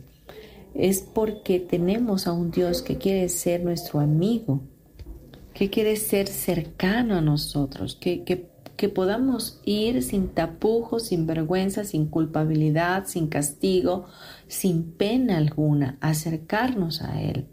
es 0.74 1.00
porque 1.00 1.60
tenemos 1.60 2.26
a 2.26 2.32
un 2.32 2.50
Dios 2.50 2.82
que 2.82 2.98
quiere 2.98 3.28
ser 3.28 3.62
nuestro 3.64 4.00
amigo, 4.00 4.60
que 5.54 5.70
quiere 5.70 5.96
ser 5.96 6.28
cercano 6.28 7.16
a 7.16 7.20
nosotros, 7.20 7.96
que, 8.00 8.22
que 8.24 8.48
que 8.78 8.88
podamos 8.88 9.60
ir 9.64 10.04
sin 10.04 10.28
tapujos, 10.28 11.08
sin 11.08 11.26
vergüenza, 11.26 11.82
sin 11.82 12.06
culpabilidad, 12.06 13.06
sin 13.06 13.26
castigo, 13.26 14.06
sin 14.46 14.92
pena 14.92 15.36
alguna, 15.36 15.98
acercarnos 16.00 17.02
a 17.02 17.20
Él. 17.20 17.48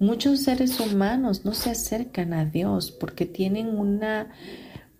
Muchos 0.00 0.40
seres 0.40 0.80
humanos 0.80 1.44
no 1.44 1.54
se 1.54 1.70
acercan 1.70 2.32
a 2.32 2.46
Dios 2.46 2.90
porque 2.90 3.26
tienen 3.26 3.78
una, 3.78 4.32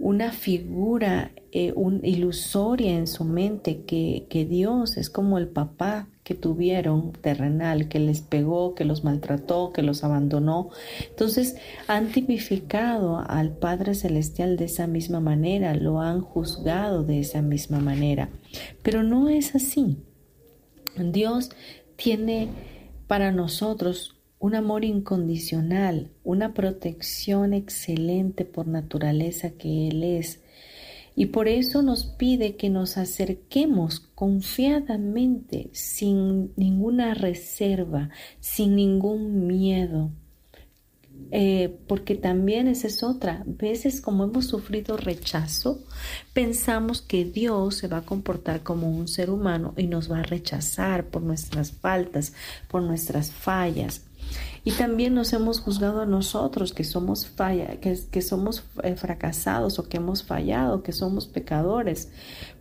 una 0.00 0.32
figura 0.32 1.30
eh, 1.52 1.72
un, 1.76 2.04
ilusoria 2.04 2.96
en 2.96 3.06
su 3.06 3.24
mente 3.24 3.82
que, 3.82 4.26
que 4.30 4.46
Dios 4.46 4.96
es 4.96 5.10
como 5.10 5.36
el 5.36 5.48
papá 5.48 6.08
que 6.24 6.34
tuvieron 6.34 7.12
terrenal, 7.12 7.88
que 7.88 7.98
les 7.98 8.20
pegó, 8.20 8.74
que 8.74 8.84
los 8.84 9.04
maltrató, 9.04 9.72
que 9.72 9.82
los 9.82 10.02
abandonó. 10.04 10.70
Entonces 11.08 11.56
han 11.86 12.12
tipificado 12.12 13.18
al 13.18 13.56
Padre 13.56 13.94
Celestial 13.94 14.56
de 14.56 14.66
esa 14.66 14.86
misma 14.86 15.20
manera, 15.20 15.74
lo 15.74 16.00
han 16.00 16.20
juzgado 16.20 17.02
de 17.02 17.20
esa 17.20 17.42
misma 17.42 17.80
manera. 17.80 18.30
Pero 18.82 19.02
no 19.02 19.28
es 19.28 19.54
así. 19.54 19.98
Dios 20.96 21.50
tiene 21.96 22.48
para 23.06 23.32
nosotros 23.32 24.19
un 24.40 24.56
amor 24.56 24.84
incondicional, 24.84 26.10
una 26.24 26.54
protección 26.54 27.54
excelente 27.54 28.44
por 28.44 28.66
naturaleza 28.66 29.50
que 29.50 29.86
Él 29.88 30.02
es 30.02 30.40
y 31.14 31.26
por 31.26 31.48
eso 31.48 31.82
nos 31.82 32.04
pide 32.04 32.56
que 32.56 32.70
nos 32.70 32.96
acerquemos 32.96 34.00
confiadamente, 34.14 35.68
sin 35.72 36.52
ninguna 36.56 37.12
reserva, 37.12 38.08
sin 38.40 38.76
ningún 38.76 39.46
miedo. 39.46 40.10
Eh, 41.32 41.78
porque 41.86 42.14
también 42.14 42.68
esa 42.68 42.86
es 42.86 43.02
otra. 43.02 43.42
Veces 43.44 44.00
como 44.00 44.24
hemos 44.24 44.46
sufrido 44.46 44.96
rechazo, 44.96 45.84
pensamos 46.32 47.02
que 47.02 47.26
Dios 47.26 47.74
se 47.76 47.88
va 47.88 47.98
a 47.98 48.06
comportar 48.06 48.62
como 48.62 48.90
un 48.90 49.06
ser 49.06 49.28
humano 49.28 49.74
y 49.76 49.86
nos 49.88 50.10
va 50.10 50.20
a 50.20 50.22
rechazar 50.22 51.08
por 51.08 51.20
nuestras 51.22 51.72
faltas, 51.72 52.32
por 52.68 52.82
nuestras 52.82 53.30
fallas. 53.30 54.06
Y 54.62 54.72
también 54.72 55.14
nos 55.14 55.32
hemos 55.32 55.60
juzgado 55.60 56.02
a 56.02 56.06
nosotros 56.06 56.74
que 56.74 56.84
somos 56.84 57.26
falla, 57.26 57.80
que, 57.80 58.22
somos 58.22 58.64
eh, 58.82 58.94
fracasados 58.94 59.78
o 59.78 59.88
que 59.88 59.96
hemos 59.96 60.22
fallado, 60.22 60.82
que 60.82 60.92
somos 60.92 61.26
pecadores, 61.26 62.10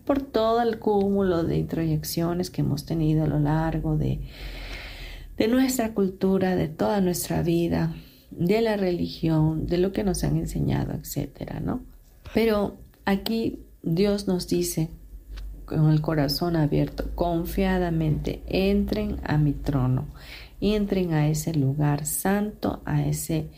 por 0.05 0.21
todo 0.21 0.61
el 0.61 0.79
cúmulo 0.79 1.43
de 1.43 1.57
introyecciones 1.57 2.49
que 2.49 2.61
hemos 2.61 2.85
tenido 2.85 3.25
a 3.25 3.27
lo 3.27 3.39
largo 3.39 3.97
de, 3.97 4.21
de 5.37 5.47
nuestra 5.49 5.93
cultura, 5.93 6.55
de 6.55 6.69
toda 6.69 7.01
nuestra 7.01 7.41
vida, 7.41 7.93
de 8.31 8.61
la 8.61 8.77
religión, 8.77 9.67
de 9.67 9.77
lo 9.77 9.91
que 9.91 10.03
nos 10.03 10.23
han 10.23 10.37
enseñado, 10.37 10.93
etcétera, 10.93 11.59
¿no? 11.59 11.81
Pero 12.33 12.77
aquí 13.05 13.59
Dios 13.83 14.27
nos 14.27 14.47
dice 14.47 14.89
con 15.65 15.91
el 15.91 16.01
corazón 16.01 16.55
abierto, 16.55 17.11
confiadamente, 17.13 18.41
entren 18.47 19.19
a 19.23 19.37
mi 19.37 19.53
trono 19.53 20.07
entren 20.61 21.13
a 21.13 21.27
ese 21.29 21.53
lugar 21.53 22.05
santo, 22.05 22.81
a 22.85 23.05
ese 23.05 23.49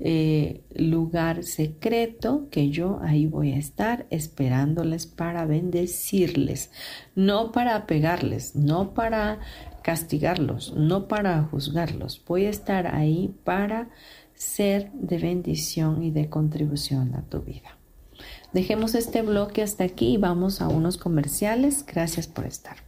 eh, 0.00 0.62
lugar 0.76 1.42
secreto 1.42 2.46
que 2.50 2.70
yo 2.70 3.00
ahí 3.02 3.26
voy 3.26 3.52
a 3.52 3.58
estar 3.58 4.06
esperándoles 4.10 5.06
para 5.06 5.44
bendecirles, 5.44 6.70
no 7.16 7.50
para 7.50 7.86
pegarles, 7.86 8.54
no 8.54 8.94
para 8.94 9.40
castigarlos, 9.82 10.72
no 10.74 11.08
para 11.08 11.42
juzgarlos. 11.42 12.22
Voy 12.26 12.44
a 12.44 12.50
estar 12.50 12.94
ahí 12.94 13.34
para 13.42 13.88
ser 14.34 14.92
de 14.92 15.18
bendición 15.18 16.04
y 16.04 16.12
de 16.12 16.28
contribución 16.28 17.14
a 17.16 17.22
tu 17.22 17.40
vida. 17.40 17.76
Dejemos 18.52 18.94
este 18.94 19.22
bloque 19.22 19.62
hasta 19.62 19.84
aquí 19.84 20.14
y 20.14 20.16
vamos 20.16 20.60
a 20.60 20.68
unos 20.68 20.96
comerciales. 20.96 21.84
Gracias 21.84 22.28
por 22.28 22.46
estar. 22.46 22.87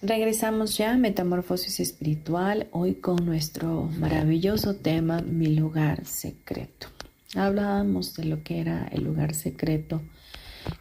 Regresamos 0.00 0.78
ya 0.78 0.92
a 0.92 0.96
Metamorfosis 0.96 1.80
Espiritual, 1.80 2.68
hoy 2.70 2.94
con 2.94 3.26
nuestro 3.26 3.90
maravilloso 3.98 4.76
tema, 4.76 5.22
mi 5.22 5.48
lugar 5.56 6.04
secreto. 6.04 6.86
Hablábamos 7.34 8.14
de 8.14 8.26
lo 8.26 8.44
que 8.44 8.60
era 8.60 8.86
el 8.92 9.02
lugar 9.02 9.34
secreto, 9.34 10.00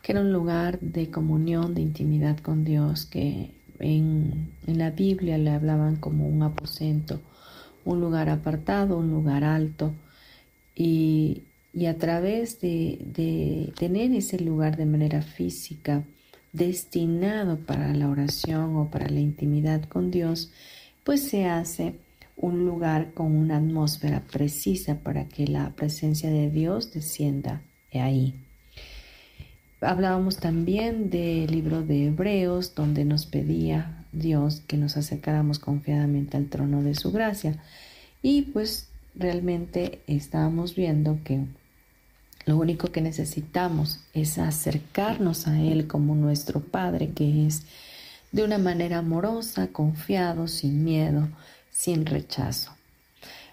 que 0.03 0.11
era 0.11 0.21
un 0.21 0.31
lugar 0.31 0.79
de 0.81 1.09
comunión, 1.09 1.73
de 1.73 1.81
intimidad 1.81 2.37
con 2.37 2.63
Dios, 2.63 3.07
que 3.07 3.55
en, 3.79 4.53
la 4.67 4.91
Biblia 4.91 5.39
le 5.39 5.49
hablaban 5.49 5.95
como 5.95 6.27
un 6.27 6.43
aposento, 6.43 7.19
un 7.85 7.99
lugar 7.99 8.29
apartado, 8.29 8.99
un 8.99 9.09
lugar 9.09 9.43
alto, 9.43 9.95
y, 10.75 11.41
a 11.87 11.95
través 11.95 12.61
de, 12.61 12.99
de 13.01 13.73
tener 13.79 14.11
ese 14.11 14.39
lugar 14.39 14.77
de 14.77 14.85
manera 14.85 15.23
física, 15.23 16.03
destinado 16.57 17.57
para 17.57 17.93
la 17.93 18.09
oración 18.09 18.75
o 18.75 18.89
para 18.89 19.07
la 19.09 19.19
intimidad 19.19 19.83
con 19.85 20.11
Dios, 20.11 20.51
pues 21.03 21.23
se 21.23 21.45
hace 21.45 21.95
un 22.35 22.65
lugar 22.65 23.13
con 23.13 23.35
una 23.35 23.57
atmósfera 23.57 24.23
precisa 24.31 24.95
para 24.99 25.27
que 25.27 25.47
la 25.47 25.69
presencia 25.75 26.29
de 26.29 26.49
Dios 26.49 26.93
descienda 26.93 27.61
ahí. 27.93 28.35
Hablábamos 29.81 30.37
también 30.37 31.09
del 31.09 31.51
libro 31.51 31.83
de 31.83 32.05
Hebreos, 32.05 32.73
donde 32.73 33.05
nos 33.05 33.25
pedía 33.25 34.05
Dios 34.11 34.61
que 34.67 34.77
nos 34.77 34.97
acercáramos 34.97 35.59
confiadamente 35.59 36.37
al 36.37 36.47
trono 36.47 36.81
de 36.81 36.95
su 36.95 37.11
gracia. 37.11 37.61
Y 38.21 38.43
pues 38.43 38.89
realmente 39.13 40.01
estábamos 40.07 40.75
viendo 40.75 41.19
que 41.23 41.45
lo 42.47 42.57
único 42.57 42.87
que 42.87 43.01
necesitamos 43.01 43.99
es 44.13 44.37
acercarnos 44.37 45.47
a 45.47 45.61
Él 45.61 45.85
como 45.85 46.15
nuestro 46.15 46.61
Padre, 46.61 47.09
que 47.09 47.45
es 47.45 47.63
de 48.31 48.43
una 48.43 48.57
manera 48.57 48.99
amorosa, 48.99 49.67
confiado, 49.67 50.47
sin 50.47 50.85
miedo, 50.85 51.27
sin 51.71 52.05
rechazo. 52.05 52.71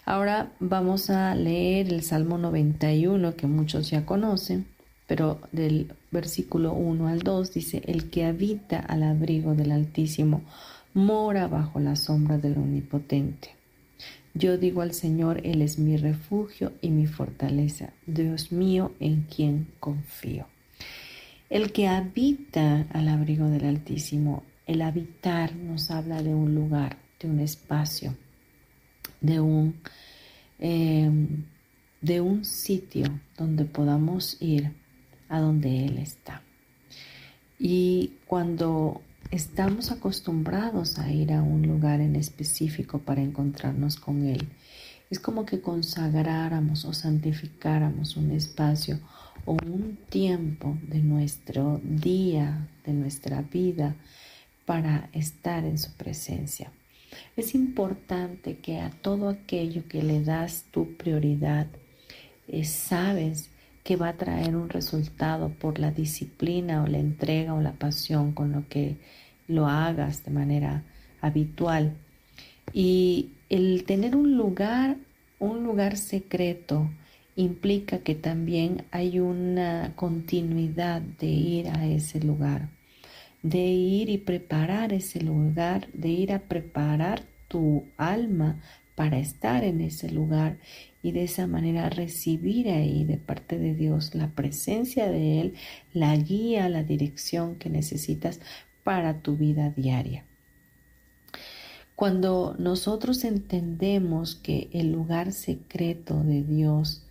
Ahora 0.07 0.53
vamos 0.61 1.11
a 1.11 1.35
leer 1.35 1.93
el 1.93 2.03
Salmo 2.05 2.39
91 2.39 3.35
que 3.35 3.49
muchos 3.49 3.91
ya 3.91 4.07
conocen, 4.07 4.69
pero 5.09 5.41
del 5.51 5.93
versículo 6.13 6.73
1 6.73 7.09
al 7.09 7.19
2 7.19 7.53
dice, 7.53 7.83
el 7.87 8.11
que 8.11 8.25
habita 8.25 8.79
al 8.79 9.03
abrigo 9.03 9.57
del 9.57 9.73
Altísimo 9.73 10.43
mora 10.93 11.49
bajo 11.49 11.81
la 11.81 11.97
sombra 11.97 12.39
del 12.39 12.59
Omnipotente. 12.59 13.54
Yo 14.37 14.59
digo 14.59 14.83
al 14.83 14.93
Señor, 14.93 15.41
Él 15.45 15.63
es 15.63 15.79
mi 15.79 15.97
refugio 15.97 16.73
y 16.81 16.91
mi 16.91 17.07
fortaleza, 17.07 17.93
Dios 18.05 18.51
mío 18.51 18.93
en 18.99 19.23
quien 19.23 19.69
confío. 19.79 20.49
El 21.49 21.71
que 21.71 21.87
habita 21.87 22.89
al 22.93 23.09
abrigo 23.09 23.47
del 23.47 23.65
Altísimo, 23.65 24.43
el 24.67 24.83
habitar 24.83 25.55
nos 25.55 25.93
habla 25.93 26.21
de 26.21 26.35
un 26.35 26.53
lugar, 26.53 26.97
de 27.21 27.31
un 27.31 27.39
espacio, 27.39 28.17
de 29.21 29.39
un, 29.39 29.77
em, 30.59 31.45
de 32.01 32.21
un 32.21 32.45
sitio 32.45 33.07
donde 33.39 33.65
podamos 33.65 34.37
ir 34.43 34.73
a 35.29 35.39
donde 35.39 35.85
Él 35.85 35.99
está. 35.99 36.43
Y 37.57 38.15
cuando 38.27 39.01
estamos 39.31 39.91
acostumbrados 39.91 40.99
a 40.99 41.11
ir 41.11 41.33
a 41.33 41.43
un 41.43 41.63
lugar 41.63 42.01
en 42.01 42.17
específico 42.17 42.99
para 42.99 43.23
encontrarnos 43.23 43.97
con 43.97 44.27
Él. 44.27 44.49
Es 45.11 45.19
como 45.19 45.45
que 45.45 45.61
consagráramos 45.61 46.85
o 46.85 46.93
santificáramos 46.93 48.17
un 48.17 48.31
espacio 48.31 49.01
o 49.45 49.53
un 49.53 49.99
tiempo 50.09 50.77
de 50.83 51.01
nuestro 51.03 51.81
día, 51.85 52.69
de 52.85 52.93
nuestra 52.93 53.43
vida, 53.43 53.95
para 54.65 55.11
estar 55.13 55.65
en 55.65 55.79
su 55.79 55.93
presencia. 55.93 56.73
Es 57.37 57.55
importante 57.55 58.59
que 58.59 58.81
a 58.81 58.91
todo 58.91 59.29
aquello 59.29 59.87
que 59.89 60.03
le 60.03 60.23
das 60.23 60.65
tu 60.71 60.97
prioridad, 60.97 61.67
eh, 62.49 62.65
sabes 62.65 63.51
que 63.85 63.97
va 63.97 64.09
a 64.09 64.17
traer 64.17 64.57
un 64.57 64.71
resultado 64.71 65.51
por 65.51 65.79
la 65.79 65.91
disciplina 65.91 66.83
o 66.83 66.87
la 66.87 66.99
entrega 66.99 67.53
o 67.53 67.61
la 67.61 67.75
pasión 67.75 68.33
con 68.33 68.51
lo 68.51 68.67
que 68.69 68.97
lo 69.47 69.67
hagas 69.67 70.25
de 70.25 70.31
manera 70.31 70.83
habitual. 71.21 71.95
Y 72.73 73.33
el 73.51 73.85
tener 73.85 74.17
un 74.17 74.39
lugar, 74.39 74.97
un 75.39 75.65
lugar 75.65 75.99
secreto, 75.99 76.91
implica 77.37 77.99
que 77.99 78.15
también 78.15 78.87
hay 78.91 79.21
una 79.21 79.93
continuidad 79.97 81.03
de 81.03 81.27
ir 81.27 81.69
a 81.69 81.87
ese 81.87 82.21
lugar, 82.21 82.71
de 83.43 83.67
ir 83.67 84.09
y 84.09 84.17
preparar 84.17 84.95
ese 84.95 85.21
lugar, 85.21 85.89
de 85.93 86.09
ir 86.09 86.33
a 86.33 86.39
preparar 86.39 87.23
tu 87.49 87.85
alma 87.99 88.63
para 88.95 89.19
estar 89.19 89.63
en 89.63 89.83
ese 89.83 90.11
lugar 90.11 90.57
y 91.05 91.13
de 91.13 91.25
esa 91.25 91.47
manera 91.47 91.91
recibir 91.91 92.71
ahí 92.71 93.05
de 93.05 93.19
parte 93.19 93.59
de 93.59 93.75
Dios 93.75 94.15
la 94.15 94.35
presencia 94.35 95.07
de 95.11 95.43
Él, 95.43 95.55
la 95.93 96.17
guía, 96.17 96.71
la 96.71 96.83
dirección 96.83 97.57
que 97.57 97.69
necesitas 97.69 98.41
para 98.85 99.21
tu 99.21 99.37
vida 99.37 99.69
diaria. 99.69 100.25
Cuando 101.95 102.57
nosotros 102.59 103.23
entendemos 103.25 104.35
que 104.35 104.71
el 104.73 104.93
lugar 104.93 105.33
secreto 105.33 106.25
de 106.25 106.43
Dios 106.43 107.03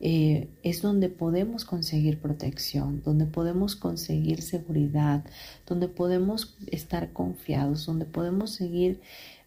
eh, 0.00 0.48
es 0.62 0.82
donde 0.82 1.08
podemos 1.08 1.64
conseguir 1.64 2.20
protección, 2.20 3.02
donde 3.02 3.24
podemos 3.24 3.76
conseguir 3.76 4.42
seguridad, 4.42 5.24
donde 5.66 5.88
podemos 5.88 6.54
estar 6.70 7.14
confiados, 7.14 7.86
donde 7.86 8.04
podemos 8.04 8.50
seguir 8.50 9.00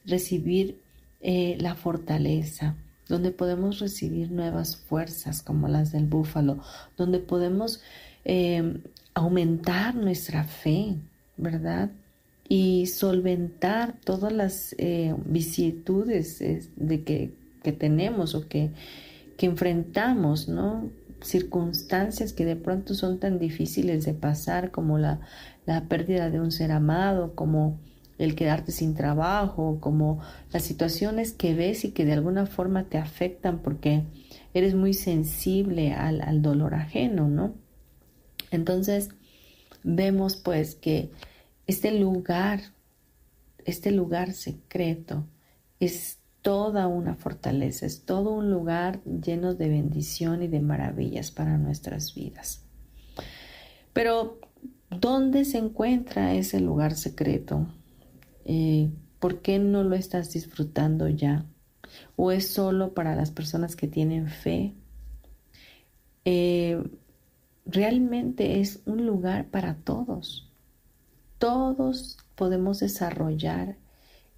recibir 0.06 0.82
eh, 1.22 1.56
la 1.60 1.76
fortaleza, 1.76 2.76
donde 3.12 3.32
podemos 3.32 3.80
recibir 3.80 4.32
nuevas 4.32 4.78
fuerzas 4.78 5.43
como 5.43 5.67
las 5.67 5.91
del 5.91 6.06
búfalo, 6.06 6.60
donde 6.95 7.19
podemos 7.19 7.82
eh, 8.24 8.82
aumentar 9.13 9.95
nuestra 9.95 10.45
fe, 10.45 10.95
¿verdad? 11.36 11.91
Y 12.47 12.86
solventar 12.88 13.95
todas 14.06 14.32
las 14.32 14.74
eh, 14.78 15.13
vicisitudes 15.26 16.39
de 16.78 17.04
que, 17.04 17.34
tenemos 17.74 18.34
o 18.34 18.47
que, 18.47 18.71
que 19.38 19.45
enfrentamos, 19.45 20.47
¿no? 20.47 20.89
circunstancias 21.21 22.34
que 22.34 22.45
de 22.45 22.56
pronto 22.56 22.95
son 22.95 23.19
tan 23.19 23.38
difíciles 23.38 24.06
de 24.06 24.13
pasar 24.13 24.71
como 24.71 24.97
la, 24.97 25.19
la 25.67 25.84
pérdida 25.84 26.32
de 26.32 26.39
un 26.39 26.52
ser 26.52 26.71
amado, 26.71 27.36
como 27.36 27.78
el 28.22 28.36
quedarte 28.36 28.72
sin 28.72 28.94
trabajo, 28.94 29.80
como 29.80 30.20
las 30.52 30.64
situaciones 30.64 31.34
que 31.34 31.56
ves 31.56 31.84
y 31.86 31.92
que 31.92 32.06
de 32.06 32.14
alguna 32.14 32.46
forma 32.46 32.86
te 32.86 32.98
afectan 32.98 33.60
porque 33.60 34.04
eres 34.54 34.76
muy 34.76 34.94
sensible 34.94 35.94
al, 35.94 36.42
dolor 36.42 36.76
ajeno, 36.76 37.28
¿no? 37.28 37.56
Entonces 38.52 39.10
vemos 39.84 40.36
pues 40.36 40.76
que 40.76 41.12
este 41.68 41.92
lugar, 41.92 42.62
este 43.66 43.92
lugar 43.92 44.34
secreto 44.34 45.26
es 45.80 46.20
toda 46.42 46.88
una 46.88 47.16
fortaleza, 47.16 47.86
es 47.86 48.04
todo 48.06 48.34
un 48.34 48.52
lugar 48.52 49.02
lleno 49.04 49.54
de 49.56 49.70
bendición 49.70 50.44
y 50.44 50.48
de 50.48 50.60
maravillas 50.60 51.32
para 51.32 51.58
nuestras 51.58 52.14
vidas. 52.14 52.66
Pero, 53.94 54.40
¿dónde 54.90 55.46
se 55.46 55.58
encuentra 55.58 56.34
ese 56.34 56.60
lugar 56.60 56.96
secreto? 56.96 57.68
Eh, 58.46 58.92
¿por 59.20 59.42
qué 59.42 59.60
no 59.60 59.84
lo 59.84 59.96
estás 59.96 60.32
disfrutando 60.32 61.08
ya? 61.08 61.46
¿O 62.16 62.32
es 62.32 62.48
solo 62.48 62.94
para 62.94 63.16
las 63.16 63.32
personas 63.32 63.76
que 63.76 63.88
tienen 63.88 64.28
fe? 64.28 64.74
Eh, 66.26 66.82
realmente 67.66 68.60
es 68.60 68.82
un 68.86 69.06
lugar 69.06 69.50
para 69.50 69.76
todos. 69.76 70.50
Todos 71.38 72.18
podemos 72.36 72.80
desarrollar 72.80 73.78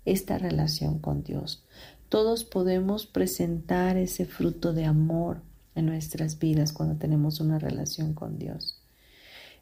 esta 0.05 0.37
relación 0.37 0.99
con 0.99 1.23
Dios. 1.23 1.63
Todos 2.09 2.43
podemos 2.43 3.05
presentar 3.05 3.97
ese 3.97 4.25
fruto 4.25 4.73
de 4.73 4.85
amor 4.85 5.41
en 5.75 5.85
nuestras 5.85 6.39
vidas 6.39 6.73
cuando 6.73 6.95
tenemos 6.95 7.39
una 7.39 7.59
relación 7.59 8.13
con 8.13 8.37
Dios. 8.37 8.79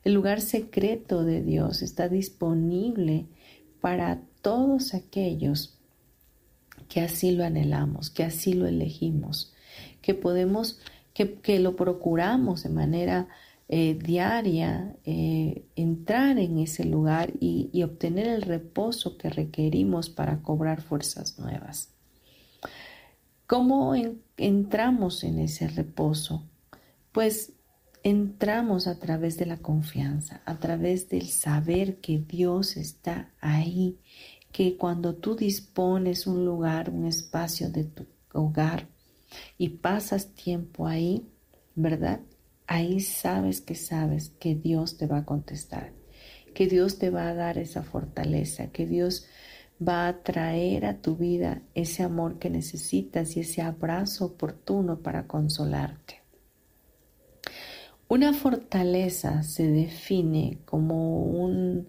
El 0.04 0.14
lugar 0.14 0.42
secreto 0.42 1.24
de 1.24 1.44
Dios 1.44 1.82
está 1.82 2.10
disponible 2.10 3.28
para 3.80 4.22
todos 4.42 4.94
aquellos 4.94 5.78
que 6.90 7.02
así 7.02 7.32
lo 7.32 7.46
anhelamos, 7.46 8.10
que 8.10 8.24
así 8.24 8.54
lo 8.54 8.68
elegimos, 8.68 9.54
que 10.02 10.14
podemos, 10.14 10.80
que, 11.14 11.60
lo 11.60 11.76
procuramos 11.76 12.64
de 12.64 12.70
manera 12.70 13.28
eh, 13.70 13.98
diaria, 14.02 14.96
eh, 15.06 15.64
entrar 15.76 16.38
en 16.38 16.58
ese 16.58 16.84
lugar 16.84 17.32
y, 17.40 17.82
obtener 17.84 18.28
el 18.28 18.42
reposo 18.42 19.18
que 19.18 19.30
requerimos 19.30 20.10
para 20.10 20.42
cobrar 20.42 20.82
fuerzas 20.82 21.40
nuevas. 21.40 21.94
¿Cómo 23.48 23.96
entramos 24.38 25.24
en 25.24 25.40
ese 25.40 25.68
reposo? 25.68 26.44
Pues 27.12 27.54
entramos 28.04 28.88
a 28.88 29.00
través 29.00 29.38
de 29.38 29.46
la 29.46 29.58
confianza, 29.58 30.42
a 30.46 30.58
través 30.60 31.10
del 31.10 31.28
saber 31.28 32.02
que 32.02 32.20
Dios 32.20 32.78
está 32.78 33.32
ahí, 33.40 34.00
que 34.52 34.78
cuando 34.78 35.16
tú 35.16 35.36
dispones 35.36 36.28
un 36.28 36.46
lugar, 36.46 36.90
un 36.90 37.06
espacio 37.06 37.70
de 37.70 37.86
tu 37.86 38.06
hogar 38.34 38.88
y 39.58 39.70
pasas 39.70 40.34
tiempo 40.34 40.88
ahí, 40.88 41.28
¿verdad? 41.76 42.20
Ahí 42.68 43.00
sabes 43.00 43.62
que 43.62 43.76
sabes 43.76 44.30
que 44.40 44.56
Dios 44.56 44.98
te 44.98 45.08
va 45.08 45.20
a 45.20 45.26
contestar, 45.26 45.94
que 46.54 46.68
Dios 46.68 47.00
te 47.00 47.10
va 47.10 47.30
a 47.30 47.34
dar 47.34 47.58
esa 47.58 47.84
fortaleza, 47.84 48.68
que 48.68 48.86
Dios 48.86 49.26
va 49.86 50.08
a 50.08 50.22
traer 50.22 50.86
a 50.86 51.02
tu 51.02 51.16
vida 51.16 51.62
ese 51.74 52.04
amor 52.04 52.38
que 52.38 52.50
necesitas 52.50 53.36
y 53.36 53.42
ese 53.42 53.62
abrazo 53.62 54.26
oportuno 54.26 55.00
para 55.00 55.28
consolarte. 55.28 56.22
Una 58.08 58.34
fortaleza 58.34 59.42
se 59.44 59.72
define 59.72 60.60
como 60.66 61.24
un, 61.24 61.88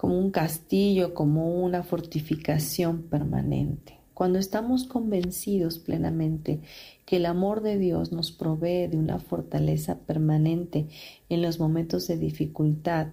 como 0.00 0.18
un 0.18 0.30
castillo, 0.30 1.12
como 1.12 1.62
una 1.62 1.82
fortificación 1.82 3.02
permanente. 3.02 3.98
Cuando 4.14 4.38
estamos 4.38 4.84
convencidos 4.84 5.78
plenamente 5.78 6.62
que 7.04 7.16
el 7.16 7.26
amor 7.26 7.60
de 7.60 7.76
Dios 7.76 8.10
nos 8.10 8.32
provee 8.32 8.86
de 8.86 8.96
una 8.96 9.18
fortaleza 9.18 9.98
permanente 9.98 10.88
en 11.28 11.42
los 11.42 11.60
momentos 11.60 12.06
de 12.06 12.16
dificultad 12.16 13.08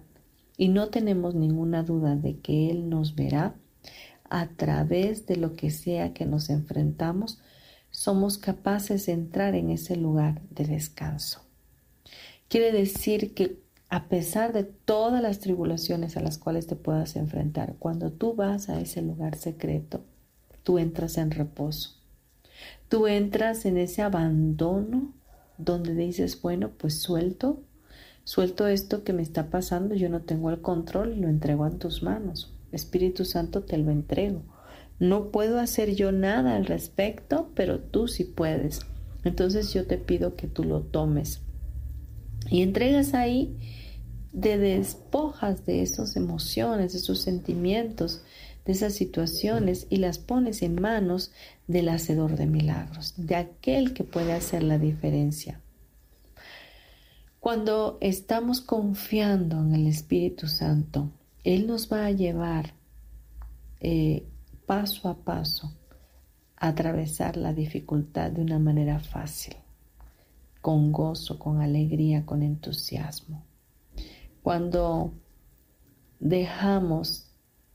y 0.56 0.68
no 0.68 0.88
tenemos 0.88 1.34
ninguna 1.34 1.82
duda 1.82 2.16
de 2.16 2.38
que 2.38 2.70
Él 2.70 2.88
nos 2.88 3.14
verá 3.14 3.54
a 4.30 4.48
través 4.48 5.26
de 5.26 5.36
lo 5.36 5.56
que 5.56 5.70
sea 5.70 6.14
que 6.14 6.24
nos 6.24 6.48
enfrentamos, 6.48 7.38
somos 7.90 8.38
capaces 8.38 9.04
de 9.04 9.12
entrar 9.12 9.54
en 9.54 9.68
ese 9.68 9.94
lugar 9.94 10.40
de 10.48 10.64
descanso. 10.64 11.42
Quiere 12.48 12.72
decir 12.72 13.34
que 13.34 13.67
a 13.90 14.08
pesar 14.08 14.52
de 14.52 14.64
todas 14.64 15.22
las 15.22 15.38
tribulaciones 15.38 16.16
a 16.16 16.20
las 16.20 16.36
cuales 16.36 16.66
te 16.66 16.76
puedas 16.76 17.16
enfrentar, 17.16 17.76
cuando 17.78 18.12
tú 18.12 18.34
vas 18.34 18.68
a 18.68 18.80
ese 18.80 19.00
lugar 19.00 19.36
secreto, 19.36 20.04
tú 20.62 20.78
entras 20.78 21.16
en 21.16 21.30
reposo. 21.30 21.96
Tú 22.88 23.06
entras 23.06 23.64
en 23.64 23.78
ese 23.78 24.02
abandono 24.02 25.14
donde 25.56 25.94
dices, 25.94 26.40
bueno, 26.42 26.70
pues 26.76 27.00
suelto, 27.00 27.62
suelto 28.24 28.66
esto 28.66 29.04
que 29.04 29.14
me 29.14 29.22
está 29.22 29.48
pasando, 29.48 29.94
yo 29.94 30.10
no 30.10 30.20
tengo 30.20 30.50
el 30.50 30.60
control 30.60 31.14
y 31.14 31.20
lo 31.20 31.28
entrego 31.28 31.66
en 31.66 31.78
tus 31.78 32.02
manos. 32.02 32.52
Espíritu 32.72 33.24
Santo, 33.24 33.62
te 33.62 33.78
lo 33.78 33.90
entrego. 33.90 34.42
No 34.98 35.30
puedo 35.30 35.58
hacer 35.60 35.94
yo 35.94 36.12
nada 36.12 36.56
al 36.56 36.66
respecto, 36.66 37.50
pero 37.54 37.80
tú 37.80 38.06
sí 38.08 38.24
puedes. 38.24 38.80
Entonces 39.24 39.72
yo 39.72 39.86
te 39.86 39.96
pido 39.96 40.34
que 40.34 40.46
tú 40.46 40.64
lo 40.64 40.82
tomes 40.82 41.40
y 42.50 42.62
entregas 42.62 43.14
ahí, 43.14 43.56
de 44.32 44.58
despojas 44.58 45.64
de 45.66 45.82
esas 45.82 46.16
emociones, 46.16 46.92
de 46.92 46.98
esos 46.98 47.20
sentimientos, 47.20 48.22
de 48.64 48.72
esas 48.72 48.94
situaciones 48.94 49.86
y 49.90 49.96
las 49.96 50.18
pones 50.18 50.62
en 50.62 50.80
manos 50.80 51.32
del 51.66 51.88
hacedor 51.88 52.36
de 52.36 52.46
milagros, 52.46 53.14
de 53.16 53.36
aquel 53.36 53.94
que 53.94 54.04
puede 54.04 54.32
hacer 54.32 54.62
la 54.62 54.78
diferencia. 54.78 55.60
Cuando 57.40 57.98
estamos 58.00 58.60
confiando 58.60 59.60
en 59.60 59.74
el 59.74 59.86
Espíritu 59.86 60.48
Santo, 60.48 61.10
Él 61.44 61.66
nos 61.66 61.90
va 61.90 62.06
a 62.06 62.10
llevar 62.10 62.74
eh, 63.80 64.26
paso 64.66 65.08
a 65.08 65.16
paso 65.16 65.72
a 66.56 66.68
atravesar 66.68 67.36
la 67.36 67.54
dificultad 67.54 68.30
de 68.32 68.42
una 68.42 68.58
manera 68.58 68.98
fácil 68.98 69.56
con 70.60 70.92
gozo, 70.92 71.38
con 71.38 71.60
alegría, 71.60 72.26
con 72.26 72.42
entusiasmo. 72.42 73.44
Cuando 74.42 75.12
dejamos 76.20 77.28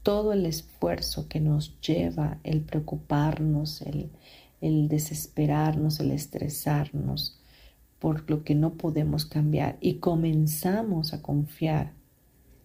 todo 0.03 0.33
el 0.33 0.45
esfuerzo 0.45 1.27
que 1.27 1.39
nos 1.39 1.79
lleva 1.79 2.39
el 2.43 2.61
preocuparnos, 2.61 3.81
el, 3.81 4.87
desesperarnos, 4.89 5.99
el 5.99 6.11
estresarnos 6.11 7.39
por 7.99 8.29
lo 8.29 8.43
que 8.43 8.53
no 8.53 8.73
podemos 8.73 9.25
cambiar 9.25 9.77
y 9.79 9.95
comenzamos 9.95 11.13
a 11.13 11.21
confiar 11.21 11.93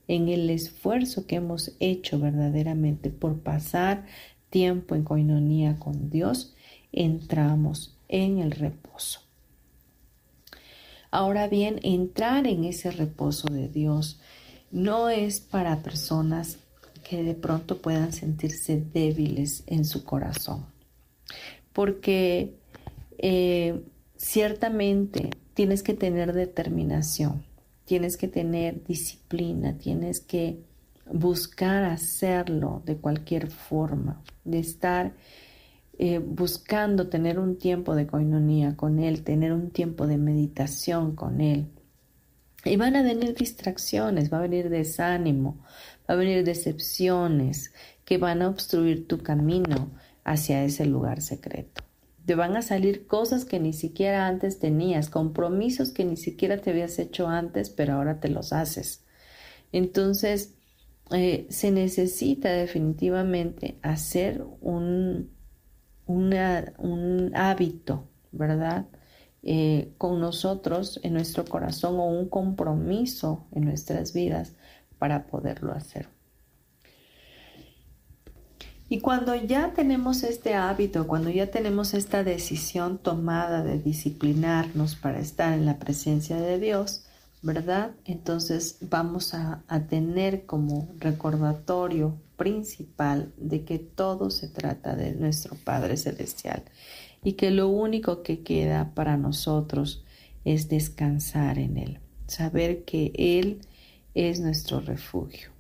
en 0.09 0.29
el 0.29 0.51
esfuerzo 0.51 1.27
que 1.27 1.37
hemos 1.37 1.77
hecho 1.79 2.19
verdaderamente 2.19 3.11
por 3.11 3.41
pasar 3.41 4.07
tiempo 4.51 4.95
en 4.95 5.05
coinonía 5.05 5.79
con 5.79 6.11
Dios, 6.11 6.55
entramos 6.91 7.97
en 8.09 8.39
el 8.39 8.51
reposo. 8.53 9.28
Ahora 11.11 11.49
bien, 11.49 11.81
entrar 11.83 12.47
en 12.47 12.65
ese 12.65 12.91
reposo 12.91 13.49
de 13.49 13.69
Dios 13.69 14.21
no 14.71 15.09
es 15.09 15.41
para 15.41 15.83
personas 15.83 16.59
que 17.09 17.23
de 17.23 17.35
pronto 17.35 17.79
puedan 17.79 18.13
sentirse 18.13 18.77
débiles 18.77 19.65
en 19.67 19.87
su 19.87 20.05
corazón, 20.05 20.67
porque 21.73 22.59
eh, 23.17 23.83
ciertamente 24.17 25.31
tienes 25.55 25.83
que 25.83 25.95
tener 25.95 26.35
determinación, 26.35 27.45
tienes 27.87 28.19
que 28.19 28.29
tener 28.29 28.85
disciplina, 28.85 29.79
tienes 29.79 30.21
que 30.21 30.61
buscar 31.11 31.85
hacerlo 31.85 32.83
de 32.85 32.99
cualquier 32.99 33.51
forma, 33.51 34.23
de 34.45 34.59
estar 34.59 35.15
eh, 36.01 36.21
buscando 36.21 37.09
tener 37.09 37.41
un 37.41 37.59
tiempo 37.59 37.97
de 37.97 38.07
coinonía 38.07 38.77
con 38.77 39.01
Él, 39.01 39.25
tener 39.25 39.53
un 39.53 39.71
tiempo 39.71 40.07
de 40.07 40.17
meditación 40.17 41.17
con 41.17 41.41
Él. 41.41 41.67
Y 42.65 42.77
van 42.77 42.95
a 42.95 43.03
venir 43.03 43.35
distracciones, 43.35 44.33
va 44.33 44.39
a 44.39 44.43
venir 44.43 44.69
desánimo, 44.69 45.59
va 46.09 46.15
a 46.15 46.17
venir 46.17 46.45
decepciones 46.45 47.73
que 48.05 48.19
van 48.19 48.43
a 48.43 48.49
obstruir 48.49 49.09
tu 49.09 49.19
camino 49.19 49.91
hacia 50.23 50.63
ese 50.63 50.87
lugar 50.87 51.21
secreto. 51.21 51.83
Te 52.25 52.37
van 52.37 52.57
a 52.57 52.63
salir 52.63 53.07
cosas 53.07 53.45
que 53.45 53.59
ni 53.59 53.73
siquiera 53.73 54.29
antes 54.29 54.61
tenías, 54.61 55.11
compromisos 55.11 55.91
que 55.91 56.05
ni 56.05 56.17
siquiera 56.17 56.59
te 56.59 56.71
habías 56.71 56.99
hecho 56.99 57.27
antes, 57.27 57.71
pero 57.71 57.95
ahora 57.95 58.21
te 58.21 58.29
los 58.29 58.53
haces. 58.53 59.05
Entonces, 59.73 60.55
eh, 61.11 61.47
se 61.49 61.71
necesita 61.71 62.51
definitivamente 62.51 63.79
hacer 63.83 64.45
un, 64.61 65.31
un 66.09 67.33
hábito, 67.35 68.09
¿verdad? 68.33 68.87
Eh, 69.43 69.95
con 69.99 70.21
nosotros 70.21 70.99
en 71.05 71.15
nuestro 71.15 71.45
corazón 71.45 71.95
o 72.01 72.07
un 72.07 72.29
compromiso 72.29 73.47
en 73.53 73.65
nuestras 73.65 74.13
vidas 74.13 74.57
para 74.99 75.29
poderlo 75.29 75.73
hacer. 75.73 76.09
Y 78.89 79.01
cuando 79.01 79.35
ya 79.37 79.75
tenemos 79.75 80.23
este 80.23 80.55
hábito, 80.55 81.07
cuando 81.07 81.31
ya 81.31 81.51
tenemos 81.51 81.95
esta 81.95 82.25
decisión 82.25 82.99
tomada 82.99 83.63
de 83.63 83.79
disciplinarnos 83.79 84.97
para 84.97 85.21
estar 85.21 85.53
en 85.53 85.67
la 85.67 85.79
presencia 85.79 86.37
de 86.37 86.59
Dios, 86.59 87.05
¿verdad? 87.43 87.93
Entonces 88.05 88.79
vamos 88.81 89.35
a, 89.35 89.63
tener 89.89 90.45
como 90.47 90.89
recordatorio 90.99 92.17
principal 92.37 93.33
de 93.37 93.65
que 93.65 93.79
todo 93.79 94.31
se 94.31 94.49
trata 94.49 94.97
de 94.97 95.13
nuestro 95.13 95.57
Padre 95.57 95.97
Celestial 95.97 96.63
y 97.23 97.33
que 97.33 97.51
lo 97.51 97.69
único 97.69 98.23
que 98.23 98.41
queda 98.41 98.93
para 98.95 99.17
nosotros 99.17 100.05
es 100.45 100.69
descansar 100.69 101.59
en 101.59 101.77
Él, 101.77 101.99
saber 102.27 102.85
que 102.85 103.13
Él 103.15 103.61
es 104.15 104.41
nuestro 104.41 104.81
refugio, 104.81 105.51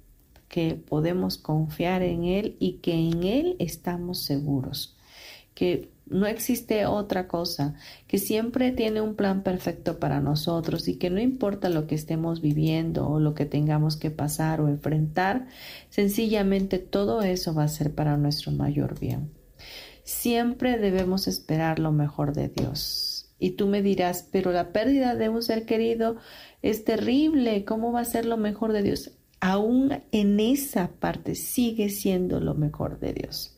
que 0.48 0.74
podemos 0.74 1.38
confiar 1.38 2.02
en 2.02 2.24
Él 2.24 2.56
y 2.58 2.74
que 2.74 2.94
en 2.94 3.22
Él 3.22 3.56
estamos 3.58 4.18
seguros, 4.18 4.96
que 5.58 5.90
no 6.06 6.28
existe 6.28 6.86
otra 6.86 7.26
cosa, 7.26 7.74
que 8.06 8.18
siempre 8.18 8.70
tiene 8.70 9.00
un 9.00 9.16
plan 9.16 9.42
perfecto 9.42 9.98
para 9.98 10.20
nosotros 10.20 10.86
y 10.86 10.98
que 10.98 11.10
no 11.10 11.18
importa 11.18 11.68
lo 11.68 11.88
que 11.88 11.96
estemos 11.96 12.40
viviendo 12.40 13.08
o 13.08 13.18
lo 13.18 13.34
que 13.34 13.44
tengamos 13.44 13.96
que 13.96 14.12
pasar 14.12 14.60
o 14.60 14.68
enfrentar, 14.68 15.48
sencillamente 15.90 16.78
todo 16.78 17.22
eso 17.22 17.54
va 17.54 17.64
a 17.64 17.68
ser 17.68 17.92
para 17.92 18.16
nuestro 18.16 18.52
mayor 18.52 19.00
bien. 19.00 19.32
Siempre 20.04 20.78
debemos 20.78 21.26
esperar 21.26 21.80
lo 21.80 21.90
mejor 21.90 22.34
de 22.34 22.50
Dios. 22.50 23.32
Y 23.40 23.50
tú 23.50 23.66
me 23.66 23.82
dirás, 23.82 24.28
pero 24.30 24.52
la 24.52 24.72
pérdida 24.72 25.16
de 25.16 25.28
un 25.28 25.42
ser 25.42 25.66
querido 25.66 26.18
es 26.62 26.84
terrible, 26.84 27.64
¿cómo 27.64 27.90
va 27.90 28.02
a 28.02 28.04
ser 28.04 28.26
lo 28.26 28.36
mejor 28.36 28.72
de 28.72 28.84
Dios? 28.84 29.10
aún 29.40 30.02
en 30.10 30.40
esa 30.40 30.90
parte 30.98 31.34
sigue 31.34 31.88
siendo 31.88 32.40
lo 32.40 32.54
mejor 32.54 32.98
de 32.98 33.12
Dios. 33.12 33.57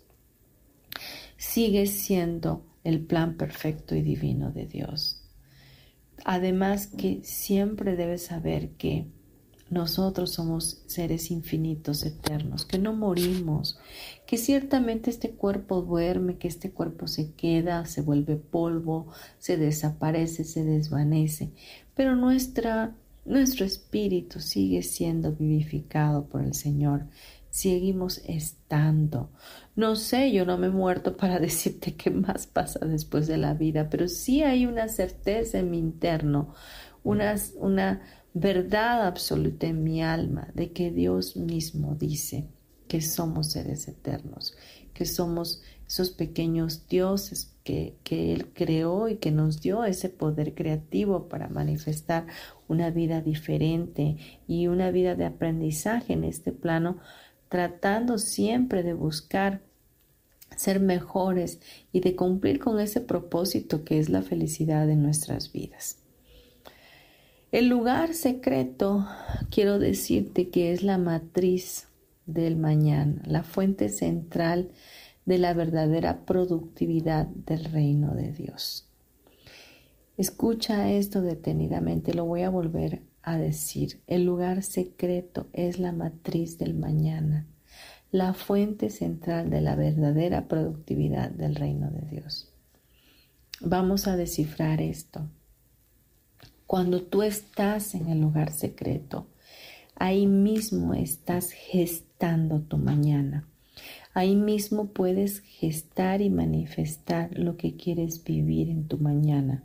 Sigue 1.50 1.86
siendo 1.86 2.64
el 2.84 3.00
plan 3.00 3.36
perfecto 3.36 3.96
y 3.96 4.02
divino 4.02 4.52
de 4.52 4.66
Dios. 4.66 5.20
Además 6.24 6.86
que 6.86 7.22
siempre 7.24 7.96
debes 7.96 8.26
saber 8.26 8.70
que 8.76 9.08
nosotros 9.68 10.30
somos 10.30 10.84
seres 10.86 11.32
infinitos, 11.32 12.04
eternos, 12.04 12.64
que 12.64 12.78
no 12.78 12.92
morimos, 12.92 13.80
que 14.28 14.36
ciertamente 14.36 15.10
este 15.10 15.32
cuerpo 15.32 15.82
duerme, 15.82 16.38
que 16.38 16.46
este 16.46 16.70
cuerpo 16.70 17.08
se 17.08 17.32
queda, 17.32 17.84
se 17.84 18.00
vuelve 18.00 18.36
polvo, 18.36 19.08
se 19.40 19.56
desaparece, 19.56 20.44
se 20.44 20.62
desvanece, 20.62 21.50
pero 21.96 22.14
nuestra, 22.14 22.94
nuestro 23.24 23.66
espíritu 23.66 24.38
sigue 24.38 24.84
siendo 24.84 25.32
vivificado 25.32 26.26
por 26.26 26.42
el 26.42 26.54
Señor. 26.54 27.06
Seguimos 27.50 28.18
estando. 28.26 29.30
No 29.74 29.96
sé, 29.96 30.32
yo 30.32 30.44
no 30.44 30.56
me 30.56 30.68
he 30.68 30.70
muerto 30.70 31.16
para 31.16 31.38
decirte 31.40 31.94
qué 31.94 32.10
más 32.10 32.46
pasa 32.46 32.84
después 32.86 33.26
de 33.26 33.38
la 33.38 33.54
vida, 33.54 33.88
pero 33.90 34.08
sí 34.08 34.42
hay 34.42 34.66
una 34.66 34.88
certeza 34.88 35.58
en 35.58 35.70
mi 35.70 35.78
interno, 35.78 36.54
una, 37.02 37.34
una 37.56 38.02
verdad 38.34 39.06
absoluta 39.06 39.66
en 39.66 39.82
mi 39.82 40.02
alma 40.02 40.48
de 40.54 40.72
que 40.72 40.90
Dios 40.90 41.36
mismo 41.36 41.96
dice 41.96 42.46
que 42.86 43.00
somos 43.00 43.52
seres 43.52 43.88
eternos, 43.88 44.56
que 44.94 45.04
somos 45.04 45.62
esos 45.86 46.10
pequeños 46.10 46.86
dioses 46.88 47.52
que, 47.64 47.96
que, 48.04 48.32
Él 48.32 48.52
creó 48.52 49.08
y 49.08 49.16
que 49.16 49.30
nos 49.30 49.60
dio 49.60 49.84
ese 49.84 50.08
poder 50.08 50.54
creativo 50.54 51.28
para 51.28 51.48
manifestar 51.48 52.26
una 52.68 52.90
vida 52.90 53.20
diferente 53.20 54.16
y 54.46 54.66
una 54.66 54.90
vida 54.90 55.14
de 55.14 55.24
aprendizaje 55.24 56.12
en 56.12 56.24
este 56.24 56.52
plano, 56.52 56.98
tratando 57.50 58.16
siempre 58.16 58.82
de 58.82 58.94
buscar 58.94 59.60
ser 60.56 60.80
mejores 60.80 61.60
y 61.92 62.00
de 62.00 62.16
cumplir 62.16 62.60
con 62.60 62.80
ese 62.80 63.00
propósito 63.00 63.84
que 63.84 63.98
es 63.98 64.08
la 64.08 64.22
felicidad 64.22 64.86
de 64.86 64.96
nuestras 64.96 65.52
vidas. 65.52 65.98
El 67.52 67.68
lugar 67.68 68.14
secreto, 68.14 69.06
quiero 69.50 69.80
decirte 69.80 70.48
que 70.48 70.72
es 70.72 70.84
la 70.84 70.96
matriz 70.96 71.88
del 72.24 72.56
mañana, 72.56 73.20
la 73.26 73.42
fuente 73.42 73.88
central 73.88 74.70
de 75.26 75.38
la 75.38 75.52
verdadera 75.52 76.24
productividad 76.24 77.26
del 77.26 77.64
reino 77.64 78.14
de 78.14 78.32
Dios. 78.32 78.88
Escucha 80.16 80.92
esto 80.92 81.20
detenidamente, 81.20 82.14
lo 82.14 82.26
voy 82.26 82.42
a 82.42 82.50
volver 82.50 83.02
a 83.22 83.36
decir. 83.36 84.00
El 84.06 84.24
lugar 84.24 84.62
secreto 84.62 85.46
es 85.52 85.78
la 85.78 85.92
matriz 85.92 86.58
del 86.58 86.74
mañana, 86.74 87.46
la 88.10 88.34
fuente 88.34 88.90
central 88.90 89.50
de 89.50 89.60
la 89.60 89.76
verdadera 89.76 90.48
productividad 90.48 91.30
del 91.30 91.54
reino 91.54 91.90
de 91.90 92.02
Dios. 92.10 92.52
Vamos 93.60 94.06
a 94.06 94.16
descifrar 94.16 94.80
esto. 94.80 95.28
Cuando 96.66 97.02
tú 97.02 97.22
estás 97.22 97.94
en 97.94 98.08
el 98.08 98.20
lugar 98.20 98.52
secreto, 98.52 99.26
ahí 99.96 100.26
mismo 100.26 100.94
estás 100.94 101.50
gestando 101.50 102.60
tu 102.60 102.78
mañana. 102.78 103.46
Ahí 104.14 104.34
mismo 104.34 104.86
puedes 104.86 105.40
gestar 105.40 106.20
y 106.20 106.30
manifestar 106.30 107.36
lo 107.38 107.56
que 107.56 107.76
quieres 107.76 108.24
vivir 108.24 108.68
en 108.68 108.88
tu 108.88 108.98
mañana. 108.98 109.62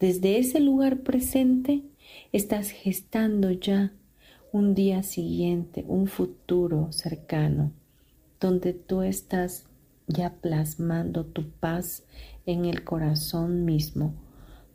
Desde 0.00 0.38
ese 0.38 0.60
lugar 0.60 1.00
presente 1.00 1.82
estás 2.32 2.70
gestando 2.70 3.50
ya 3.50 3.92
un 4.52 4.74
día 4.74 5.02
siguiente, 5.02 5.84
un 5.86 6.06
futuro 6.06 6.92
cercano, 6.92 7.72
donde 8.40 8.72
tú 8.72 9.02
estás 9.02 9.66
ya 10.06 10.34
plasmando 10.40 11.26
tu 11.26 11.50
paz 11.50 12.04
en 12.46 12.64
el 12.64 12.84
corazón 12.84 13.64
mismo 13.64 14.14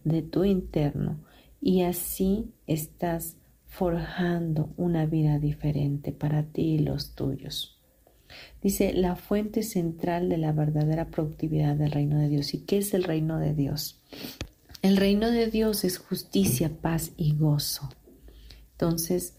de 0.04 0.22
tu 0.22 0.44
interno 0.44 1.18
y 1.62 1.82
así 1.82 2.52
estás 2.68 3.38
forjando 3.66 4.70
una 4.78 5.06
vida 5.06 5.40
diferente 5.40 6.12
para 6.12 6.44
ti 6.44 6.76
y 6.76 6.80
los 6.80 7.16
tuyos. 7.16 7.80
Dice, 8.62 8.94
la 8.94 9.16
fuente 9.16 9.64
central 9.64 10.30
de 10.30 10.38
la 10.38 10.52
verdadera 10.52 11.08
productividad 11.08 11.76
del 11.76 11.92
reino 11.92 12.20
de 12.20 12.30
Dios. 12.30 12.54
¿Y 12.54 12.62
qué 12.62 12.80
es 12.80 12.94
el 12.94 13.04
reino 13.04 13.40
de 13.40 13.54
Dios? 13.54 14.02
El 14.84 14.98
reino 14.98 15.32
de 15.32 15.48
Dios 15.48 15.86
es 15.86 15.98
justicia, 15.98 16.82
paz 16.82 17.14
y 17.16 17.38
gozo. 17.38 17.88
Entonces, 18.72 19.38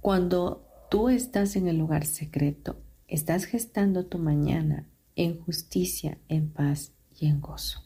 cuando 0.00 0.66
tú 0.90 1.10
estás 1.10 1.56
en 1.56 1.68
el 1.68 1.76
lugar 1.76 2.06
secreto, 2.06 2.80
estás 3.06 3.44
gestando 3.44 4.06
tu 4.06 4.16
mañana 4.16 4.88
en 5.14 5.38
justicia, 5.38 6.16
en 6.28 6.48
paz 6.48 6.92
y 7.20 7.26
en 7.26 7.42
gozo. 7.42 7.82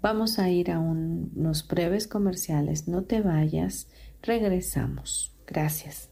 Vamos 0.00 0.38
a 0.38 0.50
ir 0.50 0.70
a 0.70 0.78
unos 0.78 1.66
breves 1.66 2.06
comerciales. 2.06 2.86
No 2.86 3.02
te 3.02 3.22
vayas. 3.22 3.88
Regresamos. 4.22 5.34
Gracias. 5.48 6.11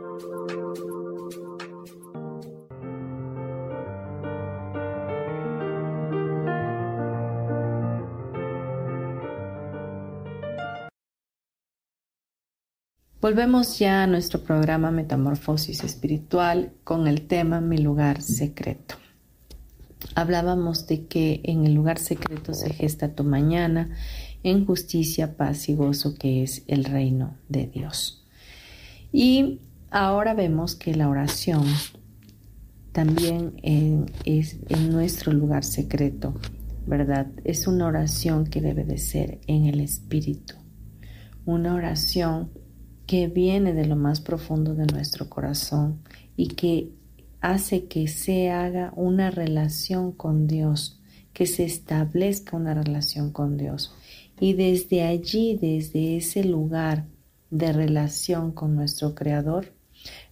Volvemos 13.21 13.77
ya 13.77 14.01
a 14.01 14.07
nuestro 14.07 14.43
programa 14.43 14.89
Metamorfosis 14.89 15.83
Espiritual 15.83 16.73
con 16.83 17.05
el 17.05 17.27
tema 17.27 17.61
Mi 17.61 17.77
lugar 17.77 18.23
secreto. 18.23 18.95
Hablábamos 20.15 20.87
de 20.87 21.05
que 21.05 21.39
en 21.43 21.63
el 21.67 21.75
lugar 21.75 21.99
secreto 21.99 22.55
se 22.55 22.73
gesta 22.73 23.13
tu 23.13 23.23
mañana 23.23 23.91
en 24.41 24.65
justicia, 24.65 25.37
paz 25.37 25.69
y 25.69 25.75
gozo 25.75 26.15
que 26.15 26.41
es 26.41 26.63
el 26.65 26.83
reino 26.83 27.37
de 27.47 27.67
Dios. 27.67 28.25
Y 29.11 29.59
ahora 29.91 30.33
vemos 30.33 30.73
que 30.73 30.95
la 30.95 31.07
oración 31.07 31.63
también 32.91 33.53
es 34.25 34.57
en 34.67 34.89
nuestro 34.89 35.31
lugar 35.31 35.63
secreto, 35.63 36.33
¿verdad? 36.87 37.27
Es 37.43 37.67
una 37.67 37.85
oración 37.85 38.47
que 38.47 38.61
debe 38.61 38.83
de 38.83 38.97
ser 38.97 39.41
en 39.45 39.67
el 39.67 39.79
Espíritu, 39.79 40.55
una 41.45 41.75
oración 41.75 42.49
que 43.05 43.27
viene 43.27 43.73
de 43.73 43.85
lo 43.85 43.95
más 43.95 44.21
profundo 44.21 44.73
de 44.73 44.85
nuestro 44.85 45.29
corazón 45.29 46.01
y 46.35 46.47
que 46.47 46.91
hace 47.41 47.85
que 47.85 48.07
se 48.07 48.51
haga 48.51 48.93
una 48.95 49.31
relación 49.31 50.11
con 50.11 50.47
Dios, 50.47 50.99
que 51.33 51.45
se 51.45 51.65
establezca 51.65 52.55
una 52.55 52.73
relación 52.73 53.31
con 53.31 53.57
Dios. 53.57 53.93
Y 54.39 54.53
desde 54.53 55.03
allí, 55.03 55.57
desde 55.57 56.17
ese 56.17 56.43
lugar 56.43 57.05
de 57.49 57.73
relación 57.73 58.51
con 58.51 58.75
nuestro 58.75 59.13
Creador, 59.13 59.73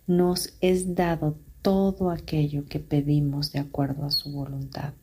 nos 0.07 0.53
es 0.61 0.95
dado 0.95 1.37
todo 1.61 2.09
aquello 2.09 2.65
que 2.65 2.79
pedimos 2.79 3.51
de 3.51 3.59
acuerdo 3.59 4.05
a 4.05 4.11
su 4.11 4.31
voluntad. 4.31 4.93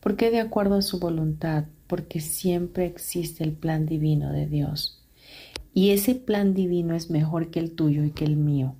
¿Por 0.00 0.16
qué 0.16 0.30
de 0.30 0.40
acuerdo 0.40 0.76
a 0.76 0.82
su 0.82 0.98
voluntad? 0.98 1.66
Porque 1.86 2.20
siempre 2.20 2.86
existe 2.86 3.44
el 3.44 3.52
plan 3.52 3.86
divino 3.86 4.32
de 4.32 4.46
Dios 4.46 5.03
y 5.74 5.90
ese 5.90 6.14
plan 6.14 6.54
divino 6.54 6.94
es 6.94 7.10
mejor 7.10 7.50
que 7.50 7.58
el 7.58 7.72
tuyo 7.72 8.04
y 8.04 8.12
que 8.12 8.24
el 8.24 8.36
mío. 8.36 8.76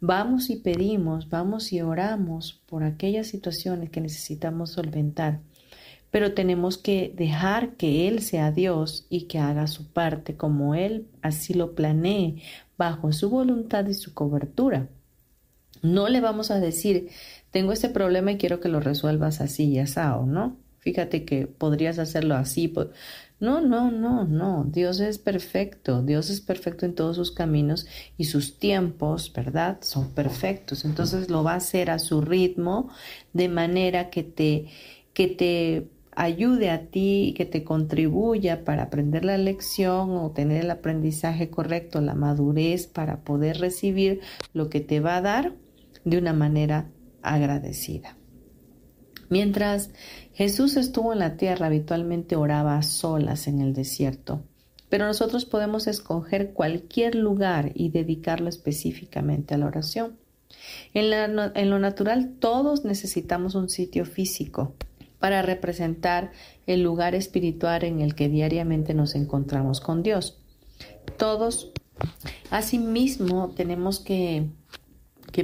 Vamos 0.00 0.48
y 0.48 0.56
pedimos, 0.56 1.28
vamos 1.28 1.72
y 1.72 1.82
oramos 1.82 2.62
por 2.66 2.82
aquellas 2.82 3.26
situaciones 3.26 3.90
que 3.90 4.00
necesitamos 4.00 4.70
solventar, 4.70 5.40
pero 6.10 6.32
tenemos 6.32 6.78
que 6.78 7.12
dejar 7.14 7.76
que 7.76 8.08
Él 8.08 8.22
sea 8.22 8.50
Dios 8.50 9.06
y 9.10 9.22
que 9.24 9.38
haga 9.38 9.66
su 9.66 9.86
parte 9.92 10.36
como 10.36 10.74
Él 10.74 11.06
así 11.20 11.52
lo 11.52 11.74
planee, 11.74 12.42
bajo 12.78 13.12
su 13.12 13.28
voluntad 13.28 13.86
y 13.86 13.94
su 13.94 14.14
cobertura. 14.14 14.88
No 15.82 16.08
le 16.08 16.20
vamos 16.20 16.50
a 16.50 16.60
decir, 16.60 17.10
tengo 17.50 17.72
este 17.72 17.88
problema 17.90 18.32
y 18.32 18.38
quiero 18.38 18.60
que 18.60 18.68
lo 18.68 18.80
resuelvas 18.80 19.40
así 19.40 19.64
y 19.64 19.78
asado, 19.78 20.26
¿no? 20.26 20.56
Fíjate 20.78 21.24
que 21.24 21.46
podrías 21.46 21.98
hacerlo 21.98 22.34
así. 22.34 22.72
No, 23.40 23.60
no, 23.60 23.90
no, 23.90 24.24
no. 24.24 24.64
Dios 24.64 24.98
es 24.98 25.18
perfecto. 25.18 26.02
Dios 26.02 26.28
es 26.28 26.40
perfecto 26.40 26.86
en 26.86 26.94
todos 26.94 27.16
sus 27.16 27.30
caminos 27.30 27.86
y 28.16 28.24
sus 28.24 28.58
tiempos, 28.58 29.32
¿verdad? 29.32 29.78
Son 29.82 30.10
perfectos. 30.10 30.84
Entonces 30.84 31.30
lo 31.30 31.44
va 31.44 31.52
a 31.52 31.56
hacer 31.56 31.90
a 31.90 32.00
su 32.00 32.20
ritmo 32.20 32.90
de 33.32 33.48
manera 33.48 34.10
que 34.10 34.24
te, 34.24 34.66
que 35.12 35.28
te 35.28 35.88
ayude 36.16 36.70
a 36.70 36.86
ti, 36.86 37.32
que 37.36 37.46
te 37.46 37.62
contribuya 37.62 38.64
para 38.64 38.84
aprender 38.84 39.24
la 39.24 39.38
lección 39.38 40.16
o 40.16 40.32
tener 40.32 40.64
el 40.64 40.70
aprendizaje 40.72 41.48
correcto, 41.48 42.00
la 42.00 42.14
madurez 42.14 42.88
para 42.88 43.20
poder 43.20 43.58
recibir 43.58 44.20
lo 44.52 44.68
que 44.68 44.80
te 44.80 44.98
va 44.98 45.16
a 45.16 45.22
dar 45.22 45.54
de 46.04 46.18
una 46.18 46.32
manera 46.32 46.90
agradecida. 47.22 48.16
Mientras 49.30 49.90
Jesús 50.38 50.76
estuvo 50.76 51.12
en 51.12 51.18
la 51.18 51.36
tierra, 51.36 51.66
habitualmente 51.66 52.36
oraba 52.36 52.78
a 52.78 52.84
solas 52.84 53.48
en 53.48 53.60
el 53.60 53.74
desierto, 53.74 54.44
pero 54.88 55.04
nosotros 55.04 55.44
podemos 55.44 55.88
escoger 55.88 56.52
cualquier 56.52 57.16
lugar 57.16 57.72
y 57.74 57.88
dedicarlo 57.88 58.48
específicamente 58.48 59.54
a 59.54 59.58
la 59.58 59.66
oración. 59.66 60.16
En, 60.94 61.10
lo 61.70 61.78
natural 61.80 62.36
todos 62.38 62.84
necesitamos 62.84 63.56
un 63.56 63.68
sitio 63.68 64.04
físico 64.04 64.74
para 65.18 65.42
representar 65.42 66.30
el 66.68 66.84
lugar 66.84 67.16
espiritual 67.16 67.82
en 67.82 68.00
el 68.00 68.14
que 68.14 68.28
diariamente 68.28 68.94
nos 68.94 69.16
encontramos 69.16 69.80
con 69.80 70.04
Dios. 70.04 70.38
Todos, 71.16 71.72
asimismo, 72.52 73.54
tenemos 73.56 73.98
que 73.98 74.46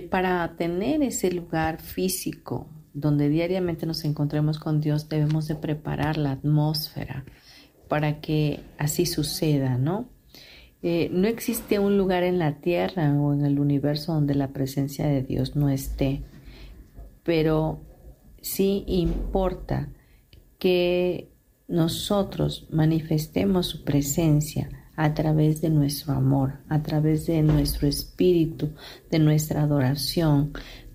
para 0.09 0.55
tener 0.57 1.03
ese 1.03 1.33
lugar 1.33 1.83
físico, 1.83 2.69
donde 2.95 3.29
diariamente 3.29 3.85
nos 3.87 4.05
encontremos 4.05 4.59
con 4.59 4.81
Dios, 4.81 5.09
debemos 5.09 5.49
de 5.49 5.57
preparar 5.57 6.17
la 6.17 6.31
atmósfera 6.33 7.25
para 7.89 8.21
que 8.21 8.61
así 8.79 9.05
suceda, 9.05 9.77
¿no? 9.77 10.09
Eh, 10.83 11.09
no 11.13 11.29
existe 11.29 11.79
un 11.79 11.99
lugar 11.99 12.23
en 12.23 12.39
la 12.39 12.61
tierra 12.61 13.13
o 13.13 13.33
en 13.33 13.45
el 13.45 13.59
universo 13.59 14.13
donde 14.13 14.35
la 14.35 14.49
presencia 14.49 15.07
de 15.07 15.23
Dios 15.23 15.57
no 15.57 15.69
esté, 15.69 16.23
pero 17.23 17.81
sí 18.41 18.85
importa 18.87 19.89
que 20.59 21.31
nosotros 21.67 22.67
manifestemos 22.71 23.67
su 23.67 23.85
presencia 23.85 24.69
a 24.97 25.15
través 25.15 25.61
de 25.61 25.71
nuestro 25.71 26.13
amor, 26.13 26.59
a 26.69 26.83
través 26.83 27.27
de 27.27 27.43
nuestro 27.43 27.89
espíritu, 27.89 28.71
de 29.11 29.19
nuestra 29.19 29.63
adoración, 29.63 30.53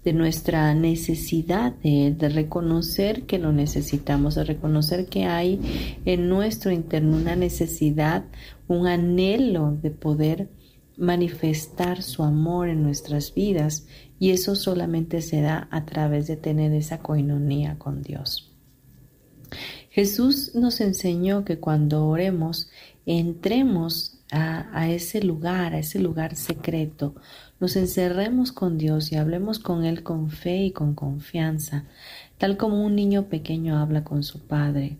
de 0.09 0.13
nuestra 0.13 0.73
necesidad 0.73 1.71
de 1.83 2.15
de 2.17 2.29
reconocer 2.29 3.27
que 3.27 3.37
lo 3.37 3.51
necesitamos, 3.51 4.33
de 4.33 4.43
reconocer 4.43 5.05
que 5.05 5.25
hay 5.25 5.59
en 6.03 6.29
nuestro 6.29 6.71
interno 6.71 7.15
una 7.15 7.35
necesidad, 7.35 8.25
un 8.67 8.87
anhelo 8.87 9.77
de 9.79 9.91
poder 9.91 10.49
manifestar 10.97 12.01
su 12.01 12.23
amor 12.23 12.69
en 12.69 12.81
nuestras 12.81 13.35
vidas 13.35 13.85
y 14.17 14.31
eso 14.31 14.55
solamente 14.55 15.21
se 15.21 15.41
da 15.41 15.67
a 15.69 15.85
través 15.85 16.25
de 16.25 16.37
tener 16.37 16.73
esa 16.73 16.97
coinonía 16.97 17.77
con 17.77 18.01
Dios. 18.01 18.51
Jesús 19.91 20.55
nos 20.55 20.81
enseñó 20.81 21.45
que 21.45 21.59
cuando 21.59 22.07
oremos 22.07 22.71
entremos 23.05 24.19
a, 24.31 24.89
ese 24.89 25.21
lugar, 25.21 25.75
a 25.75 25.79
ese 25.79 25.99
lugar 25.99 26.35
secreto, 26.35 27.13
nos 27.59 27.75
encerremos 27.75 28.51
con 28.51 28.77
Dios 28.77 29.11
y 29.11 29.15
hablemos 29.15 29.59
con 29.59 29.83
Él 29.83 30.03
con 30.03 30.29
fe 30.29 30.65
y 30.65 30.71
con 30.71 30.95
confianza, 30.95 31.85
tal 32.37 32.57
como 32.57 32.85
un 32.85 32.95
niño 32.95 33.27
pequeño 33.27 33.77
habla 33.77 34.03
con 34.03 34.23
su 34.23 34.39
Padre. 34.39 34.97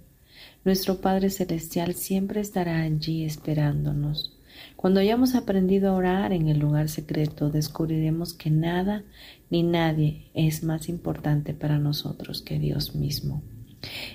Nuestro 0.65 0.99
Padre 0.99 1.29
Celestial 1.29 1.93
siempre 1.95 2.41
estará 2.41 2.81
allí 2.81 3.23
esperándonos. 3.23 4.35
Cuando 4.75 4.99
hayamos 4.99 5.35
aprendido 5.35 5.89
a 5.89 5.95
orar 5.95 6.33
en 6.33 6.49
el 6.49 6.59
lugar 6.59 6.89
secreto, 6.89 7.49
descubriremos 7.49 8.33
que 8.33 8.49
nada 8.49 9.03
ni 9.49 9.63
nadie 9.63 10.29
es 10.33 10.63
más 10.63 10.89
importante 10.89 11.53
para 11.53 11.79
nosotros 11.79 12.41
que 12.41 12.59
Dios 12.59 12.95
mismo. 12.95 13.41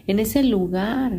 En 0.06 0.18
ese 0.18 0.42
lugar, 0.42 1.12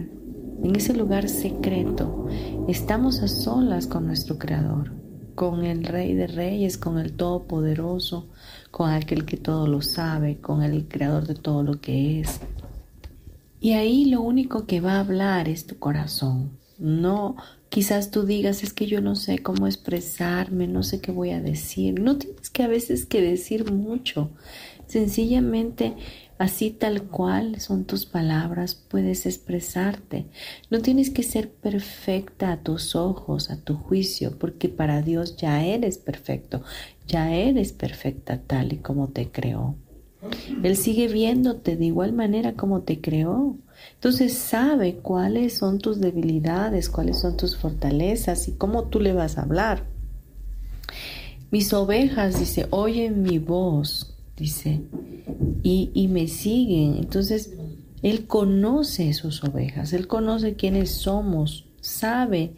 en 0.63 0.75
ese 0.75 0.93
lugar 0.93 1.27
secreto, 1.27 2.27
estamos 2.67 3.21
a 3.21 3.27
solas 3.27 3.87
con 3.87 4.05
nuestro 4.05 4.37
Creador, 4.37 4.91
con 5.35 5.65
el 5.65 5.83
Rey 5.83 6.13
de 6.15 6.27
Reyes, 6.27 6.77
con 6.77 6.97
el 6.97 7.13
Todopoderoso, 7.13 8.27
con 8.71 8.89
aquel 8.89 9.25
que 9.25 9.37
todo 9.37 9.67
lo 9.67 9.81
sabe, 9.81 10.37
con 10.37 10.63
el 10.63 10.87
Creador 10.87 11.27
de 11.27 11.35
todo 11.35 11.63
lo 11.63 11.79
que 11.79 12.21
es. 12.21 12.39
Y 13.59 13.73
ahí 13.73 14.05
lo 14.05 14.21
único 14.21 14.65
que 14.65 14.81
va 14.81 14.93
a 14.93 14.99
hablar 15.01 15.47
es 15.49 15.65
tu 15.65 15.77
corazón. 15.77 16.57
No, 16.77 17.35
quizás 17.69 18.11
tú 18.11 18.23
digas, 18.25 18.63
es 18.63 18.73
que 18.73 18.85
yo 18.85 19.01
no 19.01 19.15
sé 19.15 19.39
cómo 19.39 19.65
expresarme, 19.67 20.67
no 20.67 20.83
sé 20.83 20.99
qué 21.01 21.11
voy 21.11 21.31
a 21.31 21.41
decir. 21.41 21.99
No 21.99 22.17
tienes 22.17 22.49
que 22.49 22.63
a 22.63 22.67
veces 22.67 23.05
que 23.05 23.21
decir 23.21 23.71
mucho. 23.71 24.31
Sencillamente 24.87 25.95
Así 26.37 26.69
tal 26.71 27.03
cual 27.03 27.61
son 27.61 27.85
tus 27.85 28.05
palabras, 28.05 28.75
puedes 28.75 29.25
expresarte. 29.25 30.25
No 30.69 30.81
tienes 30.81 31.09
que 31.09 31.23
ser 31.23 31.49
perfecta 31.49 32.51
a 32.51 32.57
tus 32.57 32.95
ojos, 32.95 33.49
a 33.49 33.57
tu 33.57 33.75
juicio, 33.75 34.37
porque 34.37 34.67
para 34.67 35.01
Dios 35.01 35.37
ya 35.37 35.63
eres 35.63 35.97
perfecto, 35.97 36.61
ya 37.07 37.33
eres 37.33 37.71
perfecta 37.71 38.41
tal 38.41 38.73
y 38.73 38.77
como 38.77 39.07
te 39.07 39.29
creó. 39.29 39.75
Él 40.61 40.75
sigue 40.75 41.07
viéndote 41.07 41.77
de 41.77 41.85
igual 41.85 42.11
manera 42.11 42.53
como 42.53 42.81
te 42.81 42.99
creó. 42.99 43.55
Entonces 43.93 44.33
sabe 44.33 44.95
cuáles 44.95 45.57
son 45.57 45.79
tus 45.79 46.01
debilidades, 46.01 46.89
cuáles 46.89 47.19
son 47.19 47.37
tus 47.37 47.55
fortalezas 47.55 48.47
y 48.49 48.53
cómo 48.53 48.85
tú 48.85 48.99
le 48.99 49.13
vas 49.13 49.37
a 49.37 49.43
hablar. 49.43 49.85
Mis 51.49 51.71
ovejas, 51.71 52.39
dice, 52.39 52.67
oyen 52.71 53.21
mi 53.21 53.39
voz 53.39 54.15
dice, 54.37 54.81
y, 55.63 56.07
me 56.09 56.27
siguen. 56.27 56.97
Entonces, 56.97 57.53
Él 58.01 58.27
conoce 58.27 59.13
sus 59.13 59.43
ovejas, 59.43 59.93
Él 59.93 60.07
conoce 60.07 60.55
quiénes 60.55 60.91
somos, 60.91 61.65
sabe 61.81 62.53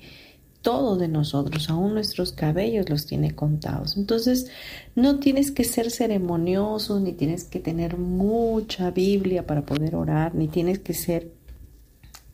todo 0.61 0.97
de 0.97 1.07
nosotros, 1.07 1.69
aún 1.69 1.93
nuestros 1.93 2.33
cabellos 2.33 2.89
los 2.89 3.05
tiene 3.05 3.33
contados. 3.33 3.95
Entonces, 3.95 4.49
no 4.95 5.19
tienes 5.19 5.51
que 5.51 5.63
ser 5.63 5.91
ceremonioso, 5.91 6.99
ni 6.99 7.13
tienes 7.13 7.45
que 7.45 7.59
tener 7.59 7.97
mucha 7.97 8.91
Biblia 8.91 9.45
para 9.45 9.65
poder 9.65 9.95
orar, 9.95 10.35
ni 10.35 10.47
tienes 10.47 10.79
que 10.79 10.93
ser 10.93 11.31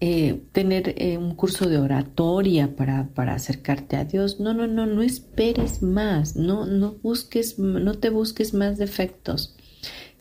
eh, 0.06 0.42
tener 0.52 0.96
eh, 0.98 1.18
un 1.18 1.34
curso 1.34 1.70
de 1.70 1.78
oratoria 1.78 2.76
para, 2.76 3.08
para, 3.14 3.36
acercarte 3.36 3.96
a 3.96 4.04
Dios. 4.04 4.38
No, 4.38 4.54
no, 4.54 4.68
no, 4.68 4.86
no 4.86 5.02
esperes 5.02 5.82
más, 5.82 6.36
no, 6.36 6.66
no 6.66 6.96
busques, 7.02 7.58
no 7.58 7.94
te 7.94 8.10
busques 8.10 8.54
más 8.54 8.78
defectos, 8.78 9.56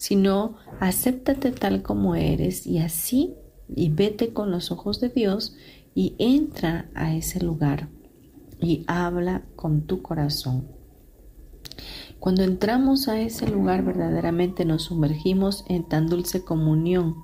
sino 0.03 0.57
acéptate 0.81 1.53
tal 1.53 1.83
como 1.83 2.17
eres 2.17 2.67
y 2.67 2.79
así, 2.79 3.37
y 3.69 3.91
vete 3.91 4.33
con 4.33 4.51
los 4.51 4.73
ojos 4.73 5.01
de 5.01 5.11
Dios 5.11 5.55
y 5.95 6.17
entra 6.19 6.91
a 6.97 7.15
ese 7.15 7.39
lugar 7.39 7.89
y 8.61 8.83
habla 8.89 9.45
con 9.55 9.83
tu 9.83 10.03
corazón. 10.03 10.67
Cuando 12.19 12.43
entramos 12.43 13.07
a 13.07 13.21
ese 13.21 13.47
lugar 13.47 13.85
verdaderamente 13.85 14.65
nos 14.65 14.83
sumergimos 14.83 15.65
en 15.69 15.85
tan 15.85 16.09
dulce 16.09 16.45
comunión 16.45 17.23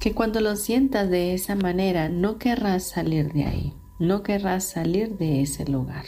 que 0.00 0.14
cuando 0.14 0.40
lo 0.40 0.56
sientas 0.56 1.10
de 1.10 1.34
esa 1.34 1.56
manera 1.56 2.08
no 2.08 2.38
querrás 2.38 2.84
salir 2.84 3.34
de 3.34 3.44
ahí, 3.44 3.74
no 3.98 4.22
querrás 4.22 4.64
salir 4.64 5.18
de 5.18 5.42
ese 5.42 5.66
lugar. 5.66 6.06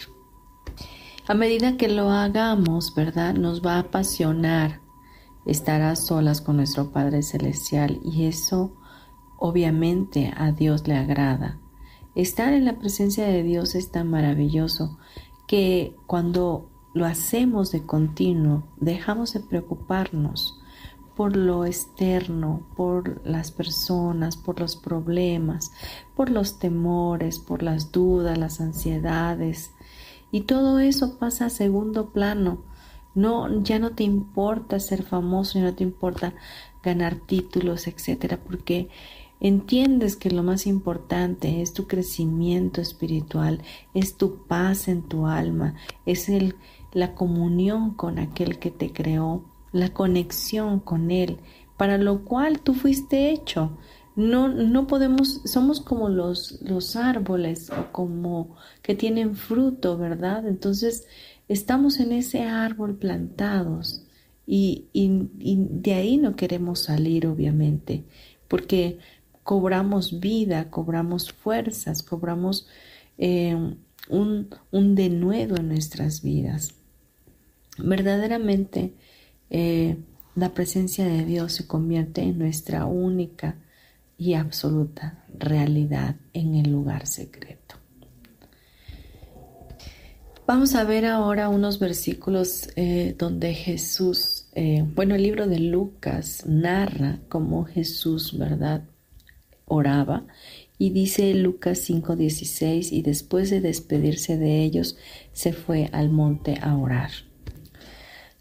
A 1.26 1.34
medida 1.34 1.76
que 1.76 1.88
lo 1.88 2.08
hagamos, 2.08 2.94
¿verdad? 2.94 3.34
Nos 3.34 3.60
va 3.60 3.74
a 3.74 3.80
apasionar 3.80 4.87
estar 5.48 5.82
a 5.82 5.96
solas 5.96 6.40
con 6.40 6.56
nuestro 6.56 6.90
Padre 6.90 7.22
Celestial 7.22 8.00
y 8.04 8.26
eso 8.26 8.76
obviamente 9.38 10.32
a 10.36 10.52
Dios 10.52 10.86
le 10.86 10.94
agrada. 10.94 11.58
Estar 12.14 12.52
en 12.52 12.64
la 12.64 12.78
presencia 12.78 13.26
de 13.26 13.42
Dios 13.42 13.74
es 13.74 13.90
tan 13.90 14.10
maravilloso 14.10 14.98
que 15.46 15.96
cuando 16.06 16.68
lo 16.92 17.06
hacemos 17.06 17.72
de 17.72 17.86
continuo, 17.86 18.64
dejamos 18.76 19.32
de 19.32 19.40
preocuparnos 19.40 20.60
por 21.16 21.36
lo 21.36 21.64
externo, 21.64 22.66
por 22.76 23.26
las 23.26 23.50
personas, 23.50 24.36
por 24.36 24.60
los 24.60 24.76
problemas, 24.76 25.72
por 26.14 26.30
los 26.30 26.58
temores, 26.58 27.38
por 27.38 27.62
las 27.62 27.90
dudas, 27.90 28.36
las 28.36 28.60
ansiedades. 28.60 29.72
Y 30.30 30.42
todo 30.42 30.78
eso 30.78 31.18
pasa 31.18 31.46
a 31.46 31.50
segundo 31.50 32.10
plano. 32.10 32.58
No, 33.14 33.62
ya 33.62 33.78
no 33.78 33.90
te 33.90 34.04
importa 34.04 34.78
ser 34.80 35.02
famoso, 35.02 35.58
ya 35.58 35.64
no 35.64 35.74
te 35.74 35.84
importa 35.84 36.34
ganar 36.82 37.16
títulos, 37.16 37.86
etcétera, 37.88 38.38
porque 38.38 38.88
Entiendes 39.40 40.16
que 40.16 40.30
lo 40.30 40.42
más 40.42 40.66
importante 40.66 41.62
es 41.62 41.72
tu 41.72 41.86
crecimiento 41.86 42.80
espiritual, 42.80 43.62
es 43.94 44.16
tu 44.16 44.46
paz 44.46 44.88
en 44.88 45.02
tu 45.02 45.26
alma, 45.26 45.76
es 46.06 46.28
el, 46.28 46.56
la 46.92 47.14
comunión 47.14 47.94
con 47.94 48.18
aquel 48.18 48.58
que 48.58 48.72
te 48.72 48.92
creó, 48.92 49.44
la 49.70 49.92
conexión 49.92 50.80
con 50.80 51.12
Él, 51.12 51.38
para 51.76 51.98
lo 51.98 52.24
cual 52.24 52.60
tú 52.60 52.74
fuiste 52.74 53.30
hecho. 53.30 53.78
No, 54.16 54.48
no 54.48 54.88
podemos, 54.88 55.42
somos 55.44 55.80
como 55.80 56.08
los, 56.08 56.60
los 56.62 56.96
árboles 56.96 57.70
o 57.70 57.92
como 57.92 58.56
que 58.82 58.96
tienen 58.96 59.36
fruto, 59.36 59.96
¿verdad? 59.96 60.48
Entonces 60.48 61.06
estamos 61.48 61.98
en 62.00 62.12
ese 62.12 62.42
árbol 62.42 62.96
plantados 62.96 64.04
y, 64.46 64.86
de 64.94 65.94
ahí 65.94 66.16
no 66.16 66.36
queremos 66.36 66.80
salir, 66.80 67.26
obviamente, 67.26 68.04
porque 68.48 68.98
cobramos 69.42 70.20
vida, 70.20 70.70
cobramos 70.70 71.32
fuerzas, 71.32 72.02
cobramos 72.02 72.66
eh, 73.18 73.54
un, 74.08 74.48
un, 74.70 74.94
denuedo 74.94 75.56
en 75.56 75.68
nuestras 75.68 76.22
vidas. 76.22 76.74
Verdaderamente 77.78 78.94
eh, 79.50 79.96
la 80.34 80.54
presencia 80.54 81.04
de 81.04 81.24
Dios 81.24 81.52
se 81.52 81.66
convierte 81.66 82.22
en 82.22 82.38
nuestra 82.38 82.86
única 82.86 83.56
y 84.16 84.34
absoluta 84.34 85.24
realidad 85.38 86.16
en 86.32 86.54
el 86.54 86.70
lugar 86.70 87.06
secreto. 87.06 87.77
Vamos 90.48 90.74
a 90.74 90.82
ver 90.82 91.04
ahora 91.04 91.48
unos 91.48 91.78
versículos 91.78 92.70
eh, 92.74 93.14
donde 93.16 93.54
Jesús, 93.54 94.46
bueno, 94.94 95.14
el 95.14 95.22
libro 95.22 95.46
de 95.46 95.60
Lucas 95.60 96.42
narra 96.46 97.20
cómo 97.28 97.64
Jesús, 97.64 98.36
¿verdad? 98.36 98.82
oraba 99.68 100.24
y 100.78 100.90
dice 100.90 101.34
Lucas 101.34 101.88
5:16 101.88 102.92
y 102.92 103.02
después 103.02 103.50
de 103.50 103.60
despedirse 103.60 104.36
de 104.36 104.62
ellos 104.62 104.96
se 105.32 105.52
fue 105.52 105.88
al 105.92 106.10
monte 106.10 106.58
a 106.60 106.76
orar. 106.76 107.10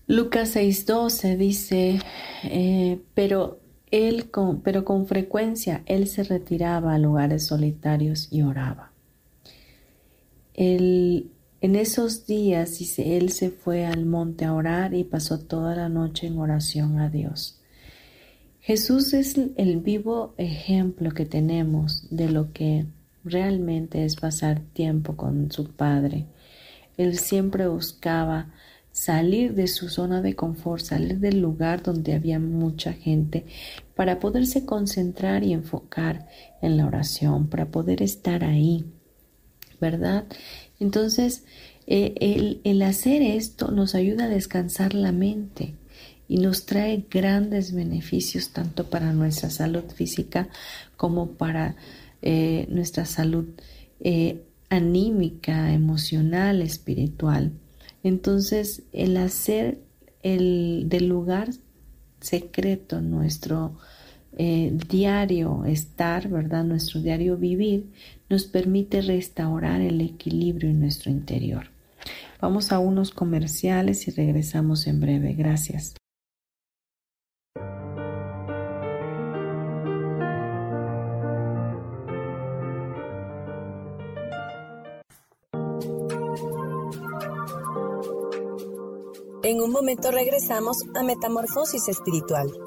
Lucas 0.08 0.56
6:12 0.56 1.38
dice, 1.38 2.00
eh, 2.44 3.00
pero 3.14 3.60
él 3.92 4.32
con, 4.32 4.62
pero 4.62 4.86
con 4.86 5.08
frecuencia 5.08 5.84
él 5.86 6.08
se 6.08 6.24
retiraba 6.24 6.94
a 6.94 7.00
lugares 7.00 7.46
solitarios 7.46 8.30
y 8.32 8.42
oraba. 8.42 8.92
En 11.62 11.76
esos 11.76 12.26
días, 12.28 12.80
él 12.98 13.32
se 13.32 13.50
fue 13.50 13.86
al 13.86 14.06
monte 14.06 14.46
a 14.46 14.54
orar 14.54 14.94
y 14.94 15.04
pasó 15.04 15.40
toda 15.40 15.76
la 15.76 15.90
noche 15.90 16.28
en 16.28 16.38
oración 16.38 17.00
a 17.00 17.10
Dios. 17.10 17.60
Jesús 18.60 19.14
es 19.14 19.36
el 19.56 19.78
vivo 19.78 20.34
ejemplo 20.38 21.12
que 21.12 21.26
tenemos 21.26 22.08
de 22.10 22.30
lo 22.30 22.52
que 22.52 22.86
realmente 23.24 24.06
es 24.06 24.16
pasar 24.16 24.60
tiempo 24.60 25.16
con 25.16 25.52
su 25.52 25.72
Padre. 25.72 26.26
Él 26.98 27.18
siempre 27.18 27.68
buscaba 27.68 28.52
salir 28.92 29.54
de 29.54 29.68
su 29.68 29.90
zona 29.90 30.22
de 30.22 30.36
confort, 30.36 30.84
salir 30.84 31.20
del 31.20 31.40
lugar 31.40 31.84
donde 31.84 32.14
había 32.14 32.40
mucha 32.40 32.94
gente, 32.94 33.46
para 33.96 34.20
poderse 34.20 34.66
concentrar 34.66 35.44
y 35.44 35.54
enfocar 35.54 36.28
en 36.62 36.78
la 36.78 36.88
oración, 36.88 37.48
para 37.48 37.68
poder 37.68 38.02
estar 38.02 38.44
ahí, 38.44 38.86
¿verdad? 39.80 40.26
Entonces, 40.80 41.44
eh, 41.88 42.14
el, 42.20 42.62
el 42.64 42.82
hacer 42.82 43.22
esto 43.22 43.72
nos 43.72 43.96
ayuda 43.96 44.26
a 44.26 44.30
descansar 44.30 44.94
la 44.94 45.12
mente 45.12 45.76
y 46.28 46.38
nos 46.38 46.66
trae 46.66 47.06
grandes 47.10 47.74
beneficios 47.74 48.50
tanto 48.50 48.90
para 48.90 49.14
nuestra 49.14 49.50
salud 49.50 49.84
física 49.94 50.50
como 50.98 51.32
para 51.32 51.76
eh, 52.22 52.68
nuestra 52.70 53.06
salud 53.06 53.46
eh, 54.00 54.44
anímica, 54.70 55.74
emocional, 55.74 56.62
espiritual. 56.62 57.52
Entonces, 58.04 58.84
el 58.92 59.18
hacer 59.18 59.80
el 60.24 60.86
del 60.88 61.08
lugar 61.08 61.50
secreto 62.20 63.02
nuestro 63.02 63.78
eh, 64.40 64.72
diario 64.88 65.66
estar, 65.66 66.30
¿verdad? 66.30 66.64
Nuestro 66.64 67.02
diario 67.02 67.38
vivir 67.38 67.92
nos 68.30 68.46
permite 68.46 69.02
restaurar 69.02 69.82
el 69.82 70.00
equilibrio 70.00 70.70
en 70.70 70.80
nuestro 70.80 71.10
interior. 71.12 71.72
Vamos 72.40 72.72
a 72.72 72.78
unos 72.78 73.12
comerciales 73.12 74.08
y 74.08 74.12
regresamos 74.12 74.86
en 74.86 75.02
breve. 75.02 75.34
Gracias. 75.34 75.96
En 89.42 89.62
un 89.62 89.72
momento 89.72 90.12
regresamos 90.12 90.78
a 90.94 91.02
Metamorfosis 91.02 91.88
Espiritual. 91.88 92.67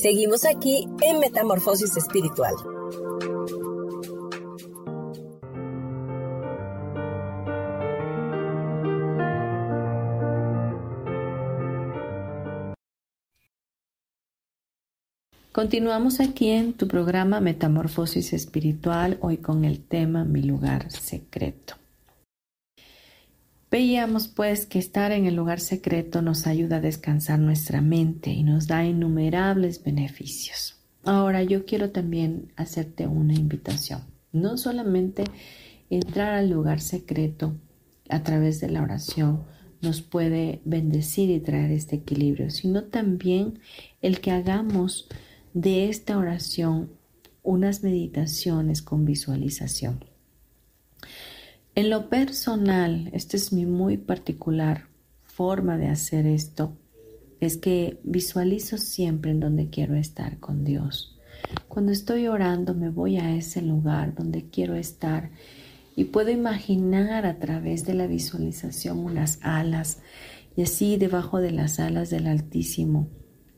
Seguimos 0.00 0.44
aquí 0.44 0.86
en 1.02 1.18
Metamorfosis 1.18 1.96
Espiritual. 1.96 2.54
Continuamos 15.50 16.20
aquí 16.20 16.50
en 16.50 16.74
tu 16.74 16.86
programa 16.86 17.40
Metamorfosis 17.40 18.32
Espiritual, 18.32 19.18
hoy 19.20 19.38
con 19.38 19.64
el 19.64 19.80
tema 19.80 20.22
Mi 20.22 20.44
lugar 20.44 20.92
secreto. 20.92 21.77
Veíamos 23.70 24.28
pues 24.28 24.64
que 24.64 24.78
estar 24.78 25.12
en 25.12 25.26
el 25.26 25.34
lugar 25.34 25.60
secreto 25.60 26.22
nos 26.22 26.46
ayuda 26.46 26.76
a 26.76 26.80
descansar 26.80 27.38
nuestra 27.38 27.82
mente 27.82 28.30
y 28.30 28.42
nos 28.42 28.66
da 28.66 28.84
innumerables 28.84 29.82
beneficios. 29.84 30.76
Ahora 31.04 31.42
yo 31.42 31.66
quiero 31.66 31.90
también 31.90 32.52
hacerte 32.56 33.06
una 33.06 33.34
invitación. 33.34 34.02
No 34.32 34.56
solamente 34.56 35.24
entrar 35.90 36.32
al 36.32 36.48
lugar 36.48 36.80
secreto 36.80 37.56
a 38.08 38.22
través 38.22 38.60
de 38.60 38.70
la 38.70 38.82
oración 38.82 39.44
nos 39.82 40.00
puede 40.00 40.60
bendecir 40.64 41.30
y 41.30 41.38
traer 41.40 41.70
este 41.70 41.96
equilibrio, 41.96 42.50
sino 42.50 42.84
también 42.84 43.60
el 44.00 44.20
que 44.20 44.30
hagamos 44.30 45.08
de 45.52 45.88
esta 45.88 46.16
oración 46.16 46.90
unas 47.42 47.82
meditaciones 47.82 48.82
con 48.82 49.04
visualización. 49.04 50.07
En 51.78 51.90
lo 51.90 52.08
personal, 52.08 53.08
esta 53.12 53.36
es 53.36 53.52
mi 53.52 53.64
muy 53.64 53.98
particular 53.98 54.88
forma 55.22 55.78
de 55.78 55.86
hacer 55.86 56.26
esto, 56.26 56.76
es 57.38 57.56
que 57.56 58.00
visualizo 58.02 58.78
siempre 58.78 59.30
en 59.30 59.38
donde 59.38 59.70
quiero 59.70 59.94
estar 59.94 60.40
con 60.40 60.64
Dios. 60.64 61.16
Cuando 61.68 61.92
estoy 61.92 62.26
orando 62.26 62.74
me 62.74 62.90
voy 62.90 63.18
a 63.18 63.32
ese 63.32 63.62
lugar 63.62 64.16
donde 64.16 64.50
quiero 64.50 64.74
estar 64.74 65.30
y 65.94 66.06
puedo 66.06 66.30
imaginar 66.30 67.24
a 67.24 67.38
través 67.38 67.84
de 67.84 67.94
la 67.94 68.08
visualización 68.08 68.98
unas 68.98 69.38
alas 69.42 70.00
y 70.56 70.62
así 70.62 70.96
debajo 70.96 71.38
de 71.38 71.52
las 71.52 71.78
alas 71.78 72.10
del 72.10 72.26
Altísimo 72.26 73.06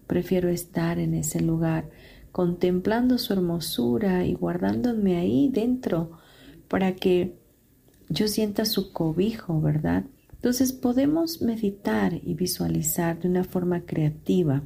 Prefiero 0.07 0.51
estar 0.51 0.99
en 0.99 1.14
ese 1.14 1.41
lugar 1.41 1.89
contemplando 2.33 3.16
su 3.16 3.33
hermosura 3.33 4.27
y 4.27 4.35
guardándome 4.35 5.16
ahí 5.16 5.49
dentro 5.51 6.18
para 6.68 6.97
que 6.97 7.41
yo 8.11 8.28
sienta 8.28 8.64
su 8.64 8.92
cobijo, 8.92 9.61
¿verdad? 9.61 10.04
Entonces 10.32 10.72
podemos 10.72 11.40
meditar 11.42 12.12
y 12.14 12.34
visualizar 12.34 13.20
de 13.20 13.28
una 13.28 13.44
forma 13.44 13.82
creativa 13.86 14.62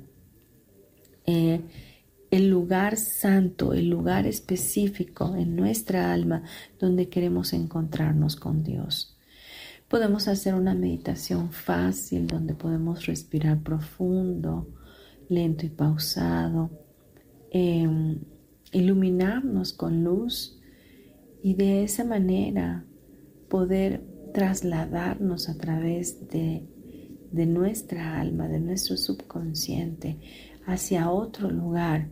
eh, 1.27 1.61
el 2.31 2.49
lugar 2.49 2.97
santo, 2.97 3.75
el 3.75 3.91
lugar 3.91 4.27
específico 4.27 5.37
en 5.37 5.55
nuestra 5.55 6.13
alma 6.13 6.43
donde 6.79 7.09
queremos 7.09 7.53
encontrarnos 7.53 8.35
con 8.37 8.65
Dios. 8.65 9.19
Podemos 9.89 10.27
hacer 10.27 10.55
una 10.55 10.75
meditación 10.75 11.53
fácil 11.53 12.27
donde 12.27 12.55
podemos 12.55 13.07
respirar 13.07 13.63
profundo, 13.63 14.69
lento 15.29 15.67
y 15.67 15.69
pausado, 15.69 16.71
em, 17.51 18.21
iluminarnos 18.73 19.73
con 19.75 20.03
luz 20.03 20.59
y 21.43 21.55
de 21.55 21.85
esa 21.85 22.05
manera 22.05 22.85
poder 23.49 24.03
trasladarnos 24.33 25.49
a 25.49 25.57
través 25.57 26.29
de, 26.29 26.67
de 27.31 27.47
nuestra 27.47 28.21
alma, 28.21 28.49
de 28.49 28.61
nuestro 28.61 28.97
subconsciente, 28.97 30.19
hacia 30.67 31.11
otro 31.11 31.51
lugar 31.51 32.09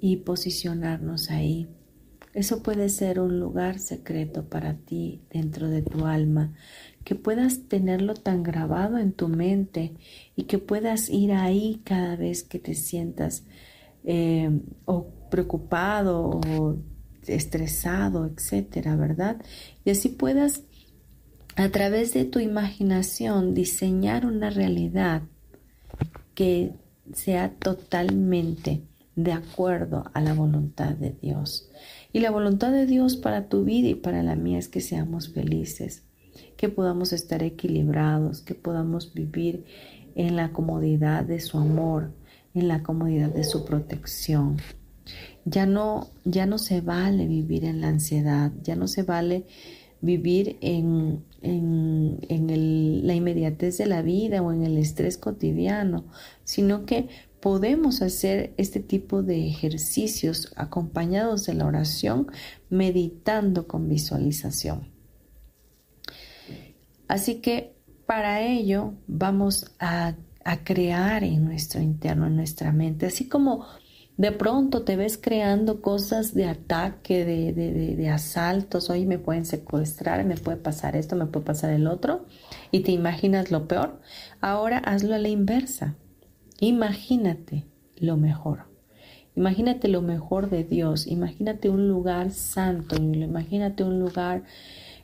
y 0.00 0.16
posicionarnos 0.18 1.30
ahí. 1.30 1.68
Eso 2.34 2.62
puede 2.62 2.88
ser 2.88 3.20
un 3.20 3.38
lugar 3.38 3.78
secreto 3.78 4.48
para 4.48 4.74
ti 4.74 5.20
dentro 5.30 5.68
de 5.68 5.82
tu 5.82 6.06
alma, 6.06 6.54
que 7.04 7.14
puedas 7.14 7.68
tenerlo 7.68 8.14
tan 8.14 8.42
grabado 8.42 8.96
en 8.98 9.12
tu 9.12 9.28
mente 9.28 9.92
y 10.34 10.44
que 10.44 10.58
puedas 10.58 11.10
ir 11.10 11.32
ahí 11.32 11.82
cada 11.84 12.16
vez 12.16 12.42
que 12.42 12.58
te 12.58 12.74
sientas 12.74 13.44
eh, 14.04 14.50
o 14.86 15.08
preocupado 15.30 16.40
o 16.48 16.76
estresado, 17.26 18.26
etcétera, 18.26 18.96
¿verdad? 18.96 19.36
Y 19.84 19.90
así 19.90 20.08
puedas 20.08 20.62
a 21.56 21.68
través 21.68 22.14
de 22.14 22.24
tu 22.24 22.38
imaginación 22.38 23.54
diseñar 23.54 24.26
una 24.26 24.50
realidad 24.50 25.22
que 26.34 26.72
sea 27.12 27.50
totalmente 27.50 28.82
de 29.16 29.32
acuerdo 29.32 30.04
a 30.14 30.20
la 30.20 30.32
voluntad 30.32 30.94
de 30.94 31.14
Dios. 31.20 31.68
Y 32.12 32.20
la 32.20 32.30
voluntad 32.30 32.72
de 32.72 32.86
Dios 32.86 33.16
para 33.16 33.48
tu 33.48 33.64
vida 33.64 33.88
y 33.88 33.94
para 33.94 34.22
la 34.22 34.36
mía 34.36 34.58
es 34.58 34.68
que 34.68 34.80
seamos 34.80 35.28
felices, 35.28 36.04
que 36.56 36.68
podamos 36.68 37.12
estar 37.12 37.42
equilibrados, 37.42 38.40
que 38.40 38.54
podamos 38.54 39.12
vivir 39.12 39.64
en 40.14 40.36
la 40.36 40.52
comodidad 40.52 41.24
de 41.24 41.40
su 41.40 41.58
amor, 41.58 42.12
en 42.54 42.68
la 42.68 42.82
comodidad 42.82 43.30
de 43.30 43.44
su 43.44 43.64
protección. 43.64 44.56
Ya 45.44 45.66
no, 45.66 46.08
ya 46.24 46.46
no 46.46 46.58
se 46.58 46.80
vale 46.80 47.26
vivir 47.26 47.64
en 47.64 47.80
la 47.80 47.88
ansiedad, 47.88 48.52
ya 48.62 48.76
no 48.76 48.86
se 48.86 49.02
vale 49.02 49.44
vivir 50.00 50.56
en, 50.60 51.24
en, 51.42 53.06
la 53.06 53.14
inmediatez 53.14 53.78
de 53.78 53.86
la 53.86 54.02
vida 54.02 54.42
o 54.42 54.52
en 54.52 54.64
el 54.64 54.78
estrés 54.78 55.16
cotidiano, 55.16 56.04
sino 56.44 56.84
que 56.86 57.08
podemos 57.40 58.02
hacer 58.02 58.54
este 58.56 58.80
tipo 58.80 59.22
de 59.22 59.48
ejercicios 59.48 60.52
acompañados 60.56 61.44
de 61.46 61.54
la 61.54 61.66
oración, 61.66 62.28
meditando 62.70 63.66
con 63.66 63.88
visualización. 63.88 64.88
Así 67.08 67.36
que 67.36 67.74
para 68.06 68.42
ello 68.42 68.94
vamos 69.06 69.72
a, 69.78 70.14
crear 70.64 71.22
en 71.22 71.44
nuestro 71.44 71.80
interno, 71.80 72.26
en 72.26 72.36
nuestra 72.36 72.72
mente, 72.72 73.06
así 73.06 73.28
como 73.28 73.64
de 74.16 74.30
pronto 74.30 74.82
te 74.82 74.96
ves 74.96 75.18
creando 75.18 75.80
cosas 75.80 76.34
de 76.34 76.44
ataque, 76.44 77.24
de, 77.24 77.52
de, 77.52 78.08
asaltos, 78.08 78.90
hoy 78.90 79.06
me 79.06 79.18
pueden 79.18 79.46
secuestrar, 79.46 80.24
me 80.24 80.36
puede 80.36 80.58
pasar 80.58 80.96
esto, 80.96 81.16
me 81.16 81.26
puede 81.26 81.46
pasar 81.46 81.70
el 81.70 81.86
otro, 81.86 82.26
y 82.70 82.80
te 82.80 82.92
imaginas 82.92 83.50
lo 83.50 83.66
peor. 83.66 84.00
Ahora 84.40 84.78
hazlo 84.78 85.14
a 85.14 85.18
la 85.18 85.28
inversa. 85.28 85.96
Imagínate 86.60 87.64
lo 87.96 88.16
mejor. 88.16 88.70
Imagínate 89.34 89.88
lo 89.88 90.02
mejor 90.02 90.50
de 90.50 90.64
Dios. 90.64 91.06
Imagínate 91.06 91.70
un 91.70 91.88
lugar 91.88 92.30
santo. 92.32 92.96
Imagínate 92.96 93.82
un 93.82 93.98
lugar 93.98 94.44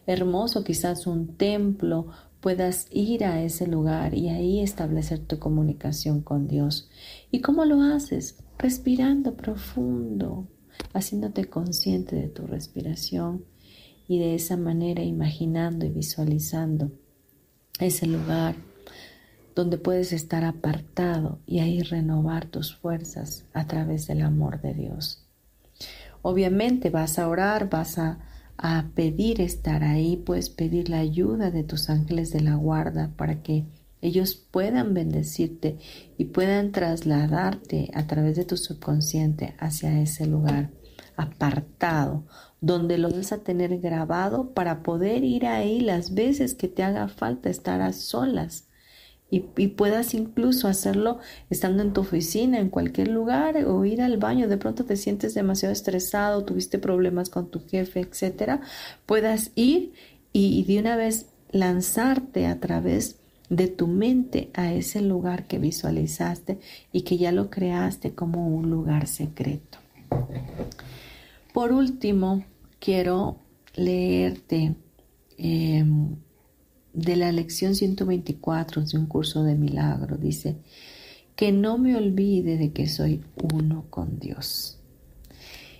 hermoso, 0.06 0.64
quizás 0.64 1.06
un 1.06 1.36
templo, 1.36 2.09
puedas 2.40 2.86
ir 2.90 3.24
a 3.24 3.42
ese 3.42 3.66
lugar 3.66 4.14
y 4.14 4.28
ahí 4.28 4.61
establecer 4.61 5.18
tu 5.18 5.38
comunicación 5.38 6.20
con 6.20 6.46
Dios. 6.46 6.88
¿Y 7.30 7.40
cómo 7.40 7.64
lo 7.64 7.82
haces? 7.82 8.36
Respirando 8.59 9.36
profundo, 9.36 10.48
haciéndote 10.92 11.44
consciente 11.44 12.16
de 12.16 12.28
tu 12.28 12.46
respiración 12.46 13.44
y 14.09 14.18
de 14.18 14.34
esa 14.34 14.56
manera 14.56 15.02
imaginando 15.02 15.86
y 15.86 15.90
visualizando 15.90 16.90
ese 17.78 18.06
lugar 18.06 18.56
donde 19.54 19.78
puedes 19.78 20.12
estar 20.12 20.44
apartado 20.44 21.38
y 21.46 21.61
ahí 21.61 21.82
renovar 21.82 22.46
tus 22.46 22.74
fuerzas 22.74 23.44
a 23.52 23.66
través 23.66 24.06
del 24.06 24.22
amor 24.22 24.61
de 24.61 24.74
Dios. 24.74 25.24
Obviamente 26.22 26.90
vas 26.90 27.18
a 27.18 27.28
orar, 27.28 27.70
vas 27.70 27.98
a 27.98 28.18
a 28.59 28.90
pedir 28.94 29.40
estar 29.40 29.84
ahí, 29.84 30.16
puedes 30.16 30.50
pedir 30.50 30.88
la 30.90 30.98
ayuda 30.98 31.52
de 31.52 31.62
tus 31.62 31.88
ángeles 31.88 32.32
de 32.32 32.40
la 32.40 32.56
guarda 32.56 33.12
para 33.16 33.40
que 33.40 33.64
ellos 34.01 34.34
puedan 34.36 34.94
bendecirte 34.94 35.78
y 36.16 36.26
puedan 36.26 36.72
trasladarte 36.72 37.90
a 37.94 38.07
través 38.07 38.36
de 38.36 38.44
tu 38.44 38.57
subconsciente 38.57 39.55
hacia 39.59 40.01
ese 40.01 40.26
lugar 40.26 40.70
apartado, 41.16 42.24
donde 42.61 42.99
lo 42.99 43.11
vas 43.11 43.32
a 43.32 43.38
tener 43.38 43.78
grabado 43.78 44.55
para 44.55 44.82
poder 44.82 45.24
ir 45.24 45.46
ahí 45.46 45.80
las 45.80 46.14
veces 46.14 46.55
que 46.55 46.68
te 46.68 46.82
haga 46.82 47.09
falta 47.09 47.51
estar 47.51 47.80
a 47.80 47.92
solas 47.92 48.68
y, 49.30 49.40
puedas 49.40 50.14
incluso 50.14 50.68
hacerlo 50.68 51.18
estando 51.51 51.82
en 51.82 51.92
tu 51.92 52.01
oficina, 52.01 52.59
en 52.59 52.70
cualquier 52.70 53.09
lugar 53.09 53.57
o 53.66 53.84
ir 53.84 54.01
al 54.01 54.16
baño. 54.16 54.49
De 54.49 54.57
pronto 54.57 54.84
te 54.84 54.96
sientes 54.96 55.34
demasiado 55.34 55.72
estresado, 55.72 56.44
tuviste 56.44 56.78
problemas 56.78 57.28
con 57.28 57.51
tu 57.51 57.61
jefe, 57.61 58.01
etcétera. 58.01 58.62
Puedas 59.05 59.53
ir 59.55 59.92
y, 60.32 60.59
y 60.59 60.64
de 60.64 60.80
una 60.80 60.96
vez 60.96 61.26
lanzarte 61.51 62.46
a 62.46 62.59
través 62.59 63.16
de 63.49 63.68
tu 63.68 63.86
mente 63.86 64.51
a 64.55 64.72
ese 64.72 65.01
lugar 65.01 65.46
que 65.46 65.59
visualizaste 65.59 66.59
y 66.92 67.03
que 67.03 67.16
ya 67.16 67.32
lo 67.32 67.51
creaste 67.51 68.14
como 68.14 68.49
un 68.49 68.70
lugar 68.70 69.07
secreto. 69.07 69.78
Por 71.53 71.72
último, 71.72 72.44
quiero 72.78 73.38
leerte 73.74 74.76
em, 75.36 76.16
de 76.92 77.16
la 77.16 77.32
lección 77.32 77.74
124 77.74 78.82
de 78.82 78.99
un 78.99 79.07
curso 79.07 79.42
de 79.42 79.55
milagro. 79.55 80.16
Dice, 80.16 80.57
que 81.38 81.53
no 81.53 81.78
me 81.78 81.94
olvide 81.94 82.59
de 82.59 82.72
que 82.72 82.88
soy 82.88 83.22
uno 83.55 83.84
con 83.90 84.18
Dios. 84.18 84.78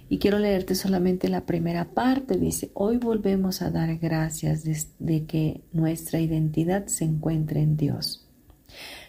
Y 0.09 0.19
quiero 0.19 0.39
leerte 0.39 0.75
solamente 0.75 1.29
la 1.29 1.45
primera 1.45 1.93
parte. 1.93 2.39
Dice, 2.39 2.71
hoy 2.75 2.97
volvemos 2.97 3.61
a 3.61 3.71
dar 3.71 3.97
gracias 3.99 4.65
de, 4.99 5.27
que 5.27 5.63
nuestra 5.73 6.19
identidad 6.21 6.87
se 6.87 7.05
encuentre 7.05 7.61
en 7.61 7.77
Dios. 7.77 8.27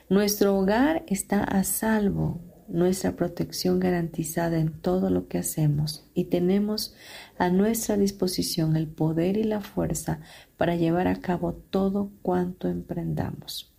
Nuestro 0.09 0.57
hogar 0.57 1.03
está 1.07 1.43
a 1.43 1.63
salvo, 1.63 2.41
nuestra 2.67 3.15
protección 3.15 3.79
garantizada 3.79 4.59
en 4.59 4.73
todo 4.73 5.09
lo 5.09 5.27
que 5.27 5.37
hacemos 5.37 6.05
y 6.13 6.25
tenemos 6.25 6.95
a 7.37 7.49
nuestra 7.49 7.97
disposición 7.97 8.75
el 8.75 8.87
poder 8.87 9.37
y 9.37 9.43
la 9.43 9.61
fuerza 9.61 10.19
para 10.57 10.75
llevar 10.75 11.07
a 11.07 11.15
cabo 11.15 11.53
todo 11.53 12.11
cuanto 12.21 12.67
emprendamos. 12.67 13.71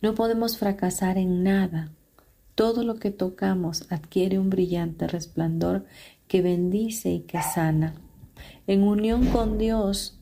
No 0.00 0.14
podemos 0.14 0.58
fracasar 0.58 1.18
en 1.18 1.42
nada 1.42 1.92
todo 2.54 2.84
lo 2.84 2.96
que 2.96 3.10
tocamos 3.10 3.86
adquiere 3.90 4.38
un 4.38 4.50
brillante 4.50 5.08
resplandor 5.08 5.84
que 6.28 6.42
bendice 6.42 7.10
y 7.10 7.20
que 7.20 7.40
sana. 7.42 7.94
En 8.66 8.82
unión 8.82 9.26
con 9.26 9.58
Dios 9.58 10.20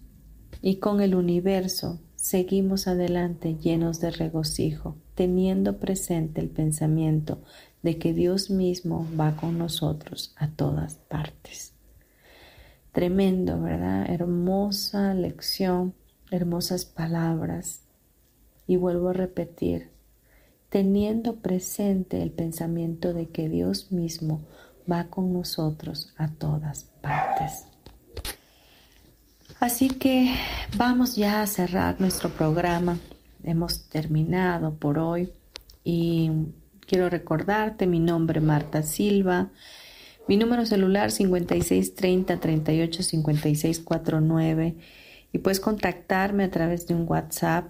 y 0.61 0.77
con 0.77 1.01
el 1.01 1.15
universo, 1.15 2.01
seguimos 2.17 2.87
adelante 2.87 3.57
llenos 3.57 4.01
de 4.01 4.11
regocijo, 4.11 4.97
teniendo 5.15 5.79
presente 5.79 6.41
el 6.41 6.49
pensamiento 6.49 7.43
de 7.83 7.99
que 7.99 8.15
Dios 8.15 8.49
mismo 8.51 9.07
va 9.19 9.37
con 9.37 9.59
nosotros 9.59 10.35
a 10.37 10.49
todas 10.49 10.95
partes. 10.97 11.75
Tremendo, 12.93 13.61
¿verdad? 13.61 14.11
Hermosa 14.11 15.15
lección, 15.15 15.95
hermosas 16.31 16.85
palabras. 16.85 17.83
Y 18.67 18.77
vuelvo 18.77 19.09
a 19.09 19.15
repetir, 19.15 19.92
teniendo 20.73 21.37
presente 21.37 22.23
el 22.23 22.31
pensamiento 22.31 23.13
de 23.13 23.29
que 23.29 23.51
Dios 23.51 23.93
mismo 23.93 24.41
va 24.91 25.09
con 25.09 25.31
nosotros 25.31 26.15
a 26.17 26.29
todas 26.29 26.85
partes. 27.03 27.67
Así 29.61 29.91
que 29.91 30.35
vamos 30.79 31.15
ya 31.15 31.43
a 31.43 31.47
cerrar 31.47 32.01
nuestro 32.01 32.31
programa. 32.31 32.99
Hemos 33.45 33.91
terminado 33.91 34.73
por 34.73 34.99
hoy 34.99 35.31
y 35.85 36.31
quiero 36.87 37.11
recordarte 37.11 37.87
mi 37.87 38.01
nombre 38.01 38.41
Marta 38.41 38.83
Silva, 38.83 39.51
mi 40.27 40.39
número 40.39 40.65
celular 40.65 41.11
5630 41.11 42.41
38 42.41 43.03
y 45.35 45.39
puedes 45.39 45.61
contactarme 45.61 46.45
a 46.45 46.51
través 46.51 46.87
de 46.87 46.95
un 46.95 47.07
WhatsApp 47.07 47.67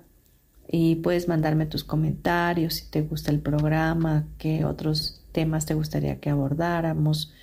y 0.74 0.96
puedes 0.96 1.28
mandarme 1.28 1.66
tus 1.66 1.84
comentarios 1.84 2.74
si 2.76 2.90
te 2.90 3.02
gusta 3.02 3.30
el 3.30 3.40
programa, 3.40 4.26
qué 4.38 4.64
otros 4.64 5.22
temas 5.30 5.66
te 5.66 5.74
gustaría 5.74 6.18
que 6.18 6.30
abordáramos, 6.30 7.34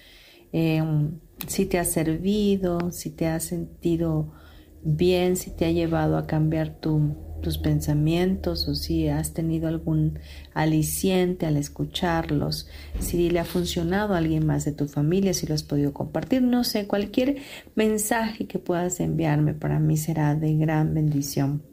em, 0.52 1.12
si 1.48 1.68
te 1.68 1.78
ha 1.78 1.86
servido, 1.86 2.92
si 2.92 3.12
te 3.12 3.28
has 3.28 3.44
sentido 3.44 4.34
bien, 4.82 5.36
si 5.36 5.52
te 5.52 5.66
ha 5.66 5.72
llevado 5.72 6.18
a 6.18 6.26
cambiar 6.26 6.80
tus 6.80 7.60
pensamientos 7.60 8.68
o 8.68 8.74
si 8.74 9.10
has 9.10 9.32
tenido 9.34 9.68
algún 9.68 10.18
aliciente 10.56 11.46
al 11.46 11.58
escucharlos, 11.58 12.68
si 13.00 13.30
le 13.30 13.40
ha 13.40 13.46
funcionado 13.46 14.16
a 14.16 14.18
alguien 14.18 14.48
más 14.48 14.66
de 14.66 14.72
tu 14.72 14.88
familia, 14.88 15.36
si 15.36 15.46
lo 15.46 15.54
has 15.54 15.64
podido 15.64 15.94
compartir, 15.94 16.42
no 16.42 16.64
sé, 16.64 16.88
cualquier 16.88 17.38
mensaje 17.76 18.48
que 18.48 18.58
puedas 18.58 19.00
enviarme 19.00 19.54
para 19.54 19.80
mí 19.80 19.98
será 19.98 20.34
de 20.34 20.56
gran 20.56 20.96
bendición. 20.96 21.69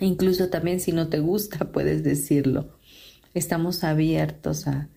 Incluso 0.00 0.48
también 0.48 0.80
si 0.80 0.90
no 0.92 1.08
te 1.08 1.20
gusta, 1.20 1.64
puedes 1.72 2.02
decirlo. 2.02 2.70
Estamos 3.34 3.84
abiertos 3.84 4.66
a, 4.66 4.88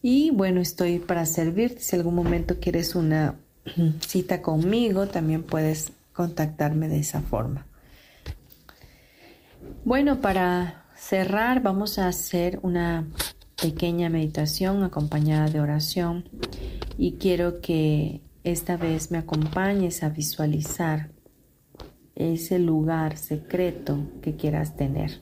Y 0.01 0.31
bueno, 0.31 0.61
estoy 0.61 0.99
para 0.99 1.25
servirte. 1.25 1.81
Si 1.81 1.97
algún 1.97 2.15
momento 2.15 2.59
quieres 2.59 2.95
una 2.95 3.35
cita 3.99 4.41
conmigo, 4.41 5.07
también 5.07 5.43
puedes 5.43 5.91
contactarme 6.13 6.87
de 6.87 6.99
esa 6.99 7.19
forma. 7.21 7.65
Bueno, 9.83 10.21
para 10.21 10.85
cerrar, 10.95 11.61
vamos 11.61 11.99
a 11.99 12.07
hacer 12.07 12.59
una 12.63 13.05
pequeña 13.61 14.09
meditación 14.09 14.83
acompañada 14.83 15.49
de 15.49 15.59
oración 15.59 16.23
y 16.97 17.13
quiero 17.13 17.61
que 17.61 18.21
esta 18.43 18.77
vez 18.77 19.11
me 19.11 19.17
acompañes 19.17 20.03
a 20.03 20.09
visualizar 20.09 21.11
ese 22.15 22.59
lugar 22.59 23.17
secreto 23.17 23.97
que 24.21 24.35
quieras 24.35 24.75
tener. 24.75 25.21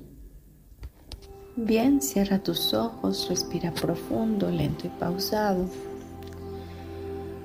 Bien, 1.56 2.02
cierra 2.02 2.40
tus 2.40 2.74
ojos, 2.74 3.28
respira 3.30 3.74
profundo, 3.74 4.50
lento 4.52 4.86
y 4.86 4.90
pausado. 4.90 5.68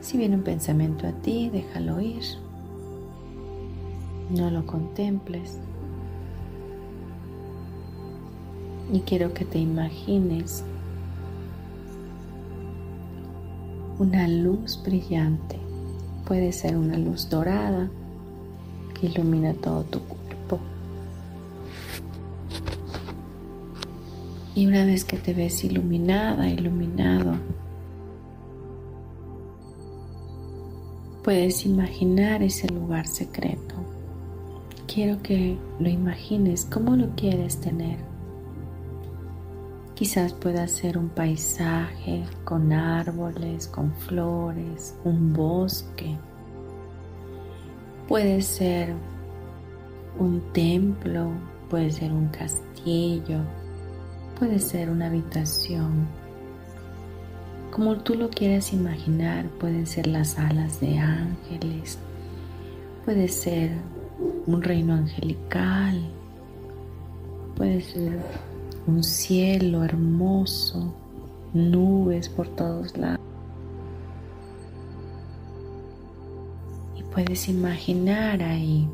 Si 0.00 0.18
viene 0.18 0.36
un 0.36 0.42
pensamiento 0.42 1.06
a 1.06 1.12
ti, 1.12 1.48
déjalo 1.50 2.00
ir. 2.00 2.22
No 4.30 4.50
lo 4.50 4.66
contemples. 4.66 5.58
Y 8.92 9.00
quiero 9.00 9.32
que 9.32 9.44
te 9.44 9.58
imagines 9.58 10.64
una 13.98 14.28
luz 14.28 14.80
brillante. 14.82 15.58
Puede 16.26 16.52
ser 16.52 16.76
una 16.76 16.96
luz 16.96 17.28
dorada 17.28 17.90
que 18.94 19.06
ilumina 19.06 19.54
todo 19.54 19.84
tu 19.84 20.00
cuerpo. 20.00 20.58
Y 24.54 24.66
una 24.66 24.84
vez 24.84 25.04
que 25.04 25.16
te 25.16 25.32
ves 25.34 25.64
iluminada, 25.64 26.48
iluminado, 26.48 27.36
puedes 31.24 31.64
imaginar 31.64 32.42
ese 32.42 32.68
lugar 32.68 33.06
secreto. 33.06 33.74
Quiero 34.86 35.22
que 35.22 35.56
lo 35.80 35.88
imagines 35.88 36.66
como 36.66 36.96
lo 36.96 37.14
quieres 37.16 37.60
tener. 37.60 38.11
Quizás 40.02 40.32
pueda 40.32 40.66
ser 40.66 40.98
un 40.98 41.10
paisaje 41.10 42.24
con 42.42 42.72
árboles, 42.72 43.68
con 43.68 43.94
flores, 43.94 44.96
un 45.04 45.32
bosque. 45.32 46.18
Puede 48.08 48.42
ser 48.42 48.94
un 50.18 50.40
templo, 50.52 51.30
puede 51.70 51.92
ser 51.92 52.12
un 52.12 52.26
castillo, 52.30 53.42
puede 54.40 54.58
ser 54.58 54.90
una 54.90 55.06
habitación. 55.06 56.08
Como 57.70 57.98
tú 57.98 58.16
lo 58.16 58.28
quieras 58.28 58.72
imaginar, 58.72 59.46
pueden 59.60 59.86
ser 59.86 60.08
las 60.08 60.36
alas 60.36 60.80
de 60.80 60.98
ángeles, 60.98 61.96
puede 63.04 63.28
ser 63.28 63.70
un 64.46 64.62
reino 64.62 64.94
angelical, 64.94 66.02
puede 67.54 67.80
ser 67.82 68.18
un 68.86 69.02
cielo 69.04 69.84
hermoso, 69.84 70.92
nubes 71.54 72.28
por 72.28 72.48
todos 72.48 72.96
lados. 72.96 73.20
Y 76.96 77.02
puedes 77.04 77.48
imaginar 77.48 78.42
ahí, 78.42 78.88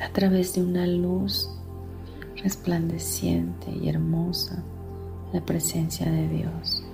a 0.00 0.08
través 0.10 0.54
de 0.54 0.62
una 0.62 0.86
luz 0.86 1.50
resplandeciente 2.42 3.70
y 3.72 3.88
hermosa, 3.88 4.62
la 5.32 5.40
presencia 5.40 6.10
de 6.10 6.28
Dios. 6.28 6.84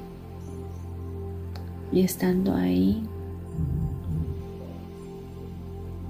Y 1.93 2.01
estando 2.01 2.55
ahí, 2.55 3.05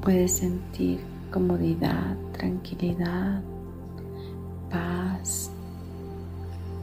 puedes 0.01 0.33
sentir 0.33 1.01
comodidad, 1.33 2.17
tranquilidad, 2.33 3.43
paz, 4.75 5.51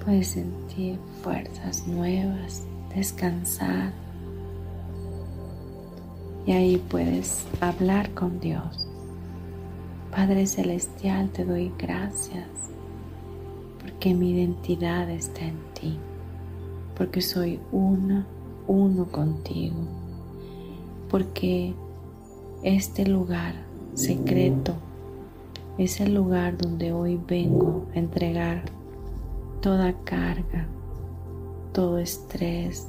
Puedes 0.03 0.29
sentir 0.29 0.97
fuerzas 1.21 1.85
nuevas, 1.87 2.65
descansar. 2.95 3.93
Y 6.47 6.53
ahí 6.53 6.77
puedes 6.89 7.45
hablar 7.59 8.09
con 8.15 8.39
Dios. 8.39 8.87
Padre 10.09 10.47
Celestial, 10.47 11.29
te 11.29 11.45
doy 11.45 11.71
gracias 11.77 12.47
porque 13.79 14.15
mi 14.15 14.31
identidad 14.31 15.07
está 15.11 15.41
en 15.41 15.59
ti, 15.79 15.99
porque 16.97 17.21
soy 17.21 17.59
uno, 17.71 18.25
uno 18.67 19.05
contigo, 19.05 19.85
porque 21.11 21.75
este 22.63 23.05
lugar 23.05 23.53
secreto 23.93 24.73
es 25.77 26.01
el 26.01 26.13
lugar 26.13 26.57
donde 26.57 26.91
hoy 26.91 27.19
vengo 27.27 27.87
a 27.95 27.99
entregar 27.99 28.63
toda 29.61 29.93
carga, 30.03 30.67
todo 31.73 31.97
estrés, 31.97 32.87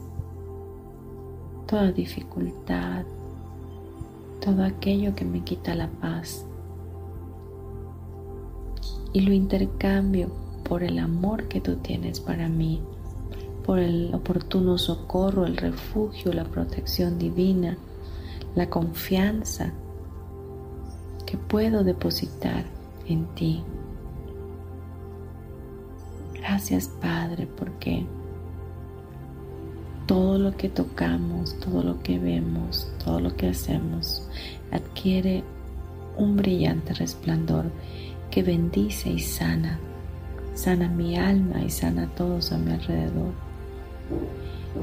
toda 1.66 1.92
dificultad, 1.92 3.04
todo 4.40 4.64
aquello 4.64 5.14
que 5.14 5.24
me 5.24 5.40
quita 5.40 5.74
la 5.74 5.88
paz. 5.88 6.44
Y 9.12 9.20
lo 9.20 9.32
intercambio 9.32 10.28
por 10.64 10.82
el 10.82 10.98
amor 10.98 11.48
que 11.48 11.60
tú 11.60 11.76
tienes 11.76 12.18
para 12.20 12.48
mí, 12.48 12.80
por 13.64 13.78
el 13.78 14.12
oportuno 14.14 14.78
socorro, 14.78 15.46
el 15.46 15.56
refugio, 15.56 16.32
la 16.32 16.44
protección 16.44 17.18
divina, 17.18 17.76
la 18.54 18.68
confianza 18.68 19.72
que 21.32 21.38
puedo 21.38 21.82
depositar 21.82 22.62
en 23.08 23.24
ti. 23.34 23.64
Gracias 26.34 26.88
Padre 27.00 27.48
porque 27.56 28.04
todo 30.06 30.38
lo 30.38 30.54
que 30.54 30.68
tocamos, 30.68 31.58
todo 31.58 31.82
lo 31.82 32.02
que 32.02 32.18
vemos, 32.18 32.92
todo 33.02 33.18
lo 33.18 33.34
que 33.34 33.48
hacemos 33.48 34.28
adquiere 34.72 35.42
un 36.18 36.36
brillante 36.36 36.92
resplandor 36.92 37.64
que 38.30 38.42
bendice 38.42 39.08
y 39.08 39.18
sana, 39.18 39.78
sana 40.52 40.86
mi 40.86 41.16
alma 41.16 41.62
y 41.62 41.70
sana 41.70 42.02
a 42.02 42.14
todos 42.14 42.52
a 42.52 42.58
mi 42.58 42.72
alrededor. 42.72 43.32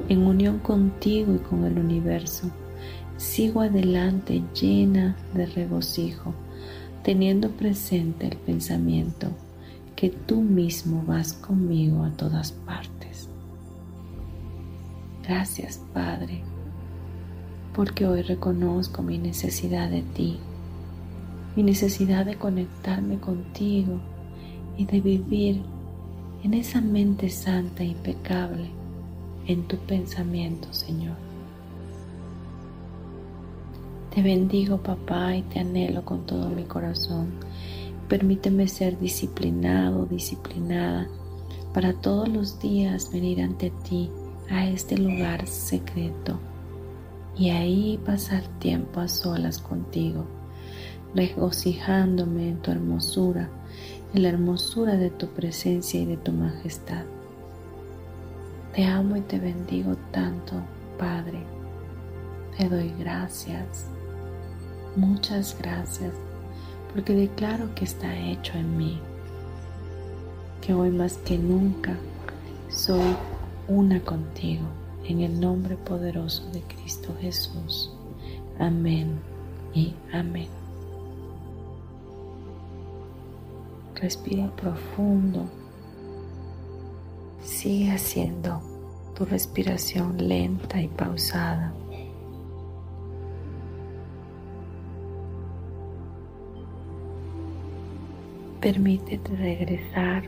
En 0.08 0.26
unión 0.26 0.58
contigo 0.58 1.36
y 1.36 1.38
con 1.38 1.64
el 1.66 1.78
universo, 1.78 2.50
sigo 3.20 3.60
adelante 3.60 4.42
llena 4.60 5.18
de 5.34 5.46
regocijo, 5.46 6.34
teniendo 7.04 7.52
presente 7.52 8.28
el 8.28 8.38
pensamiento 8.38 9.28
que 9.98 10.10
tú 10.10 10.42
mismo 10.42 11.04
vas 11.06 11.34
conmigo 11.34 12.06
a 12.06 12.12
todas 12.12 12.54
partes. 12.54 13.28
Gracias, 15.28 15.82
Padre, 15.94 16.42
porque 17.76 18.08
hoy 18.08 18.22
reconozco 18.22 19.04
mi 19.04 19.18
necesidad 19.18 19.90
de 19.90 20.02
ti, 20.02 20.40
mi 21.58 21.64
necesidad 21.64 22.26
de 22.26 22.38
conectarme 22.38 23.20
contigo 23.20 24.00
y 24.78 24.86
de 24.86 25.02
vivir 25.02 25.62
en 26.42 26.54
esa 26.54 26.80
mente 26.80 27.30
santa 27.30 27.84
e 27.84 27.88
impecable 27.88 28.70
en 29.46 29.68
tu 29.68 29.76
pensamiento, 29.76 30.74
Señor. 30.74 31.29
Te 34.20 34.24
bendigo, 34.24 34.80
papá, 34.80 35.38
y 35.38 35.44
te 35.44 35.60
anhelo 35.60 36.04
con 36.04 36.26
todo 36.26 36.50
mi 36.50 36.66
corazón 36.66 37.32
Permíteme 38.10 38.68
ser 38.68 39.00
disciplinado, 39.00 40.08
disciplinada, 40.08 41.08
para 41.74 41.94
todos 41.94 42.28
los 42.28 42.60
días 42.60 43.14
venir 43.14 43.42
ante 43.42 43.72
ti 43.88 44.12
a 44.50 44.68
este 44.68 44.98
lugar 44.98 45.48
secreto 45.48 46.38
y 47.38 47.52
ahí 47.52 47.98
pasar 48.06 48.44
tiempo 48.60 49.00
a 49.00 49.08
solas 49.08 49.58
contigo, 49.58 50.26
regocijándome 51.16 52.50
en 52.50 52.62
tu 52.62 52.72
hermosura, 52.72 53.50
en 54.14 54.24
la 54.24 54.28
hermosura 54.28 54.98
de 54.98 55.12
tu 55.12 55.28
presencia 55.28 55.98
y 55.98 56.06
de 56.06 56.18
tu 56.18 56.34
majestad. 56.34 57.06
Te 58.76 58.84
amo 58.84 59.16
y 59.16 59.22
te 59.22 59.40
bendigo 59.40 59.96
tanto, 60.12 60.56
Padre. 60.98 61.42
Te 62.58 62.68
doy 62.68 62.92
gracias. 63.00 63.86
Muchas 64.96 65.56
gracias 65.60 66.14
porque 66.94 67.14
declaro 67.14 67.74
que 67.76 67.86
está 67.86 68.18
hecho 68.18 68.54
en 68.54 68.78
mí, 68.78 69.00
que 70.62 70.74
hoy 70.74 70.90
más 70.90 71.18
que 71.18 71.38
nunca 71.38 71.98
soy 72.70 73.16
una 73.68 74.02
contigo, 74.02 74.64
en 75.06 75.22
el 75.22 75.40
nombre 75.40 75.76
poderoso 75.76 76.50
de 76.52 76.62
Cristo 76.62 77.16
Jesús. 77.22 77.92
Amén 78.60 79.20
y 79.74 79.94
amén. 80.12 80.50
Respira 83.96 84.50
profundo. 84.56 85.46
Sigue 87.44 87.92
haciendo 87.92 88.62
tu 89.16 89.26
respiración 89.26 90.28
lenta 90.28 90.82
y 90.82 90.88
pausada. 90.88 91.74
Permítete 98.62 99.36
regresar 99.38 100.24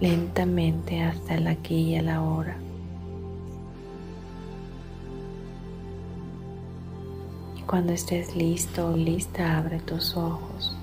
lentamente 0.00 1.02
hasta 1.02 1.34
el 1.34 1.46
aquí 1.46 1.74
y 1.74 1.94
el 1.96 2.08
ahora. 2.08 2.56
Y 7.58 7.62
cuando 7.62 7.92
estés 7.92 8.34
listo 8.34 8.88
o 8.88 8.96
lista, 8.96 9.58
abre 9.58 9.80
tus 9.80 10.16
ojos. 10.16 10.74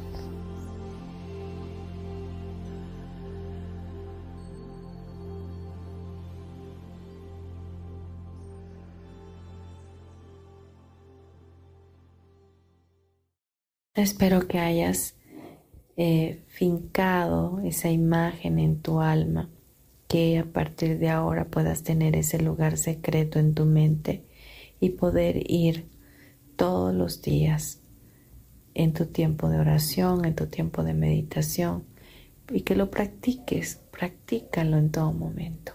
Espero 13.95 14.47
que 14.47 14.59
hayas 14.59 15.15
eh, 15.97 16.43
fincado 16.47 17.61
esa 17.63 17.89
imagen 17.89 18.59
en 18.59 18.81
tu 18.81 19.01
alma, 19.01 19.49
que 20.07 20.37
a 20.37 20.45
partir 20.45 20.99
de 20.99 21.09
ahora 21.09 21.45
puedas 21.45 21.83
tener 21.83 22.15
ese 22.15 22.41
lugar 22.41 22.77
secreto 22.77 23.39
en 23.39 23.53
tu 23.53 23.65
mente 23.65 24.23
y 24.79 24.89
poder 24.89 25.49
ir 25.51 25.89
todos 26.55 26.93
los 26.93 27.21
días 27.21 27.81
en 28.73 28.93
tu 28.93 29.05
tiempo 29.05 29.49
de 29.49 29.59
oración, 29.59 30.25
en 30.25 30.35
tu 30.35 30.47
tiempo 30.47 30.83
de 30.83 30.93
meditación 30.93 31.85
y 32.51 32.61
que 32.61 32.75
lo 32.75 32.91
practiques, 32.91 33.81
practícalo 33.91 34.77
en 34.77 34.91
todo 34.91 35.11
momento. 35.13 35.73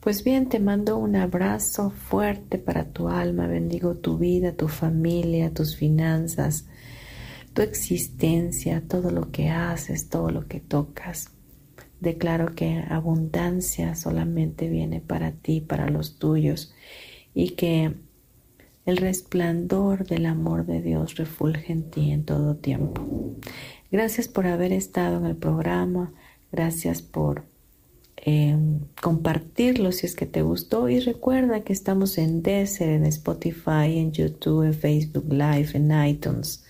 Pues 0.00 0.22
bien, 0.22 0.48
te 0.48 0.60
mando 0.60 0.98
un 0.98 1.16
abrazo 1.16 1.90
fuerte 1.90 2.58
para 2.58 2.84
tu 2.84 3.08
alma, 3.08 3.48
bendigo 3.48 3.96
tu 3.96 4.18
vida, 4.18 4.52
tu 4.52 4.68
familia, 4.68 5.52
tus 5.52 5.74
finanzas, 5.76 6.66
tu 7.56 7.62
existencia, 7.62 8.82
todo 8.86 9.10
lo 9.10 9.32
que 9.32 9.48
haces, 9.48 10.10
todo 10.10 10.30
lo 10.30 10.46
que 10.46 10.60
tocas. 10.60 11.32
Declaro 12.00 12.54
que 12.54 12.84
abundancia 12.90 13.94
solamente 13.94 14.68
viene 14.68 15.00
para 15.00 15.32
ti, 15.32 15.62
para 15.62 15.88
los 15.88 16.18
tuyos, 16.18 16.74
y 17.32 17.52
que 17.52 17.94
el 18.84 18.98
resplandor 18.98 20.06
del 20.06 20.26
amor 20.26 20.66
de 20.66 20.82
Dios 20.82 21.16
refulge 21.16 21.72
en 21.72 21.90
ti 21.90 22.10
en 22.10 22.24
todo 22.24 22.56
tiempo. 22.56 23.02
Gracias 23.90 24.28
por 24.28 24.46
haber 24.46 24.72
estado 24.72 25.16
en 25.16 25.24
el 25.24 25.36
programa, 25.36 26.12
gracias 26.52 27.00
por 27.00 27.44
em, 28.18 28.80
compartirlo 29.00 29.92
si 29.92 30.04
es 30.04 30.14
que 30.14 30.26
te 30.26 30.42
gustó 30.42 30.90
y 30.90 31.00
recuerda 31.00 31.62
que 31.62 31.72
estamos 31.72 32.18
en 32.18 32.42
Desert, 32.42 32.90
en 32.90 33.06
Spotify, 33.06 33.96
en 33.96 34.12
YouTube, 34.12 34.64
en 34.64 34.74
Facebook 34.74 35.32
Live, 35.32 35.70
en 35.72 36.06
iTunes 36.06 36.65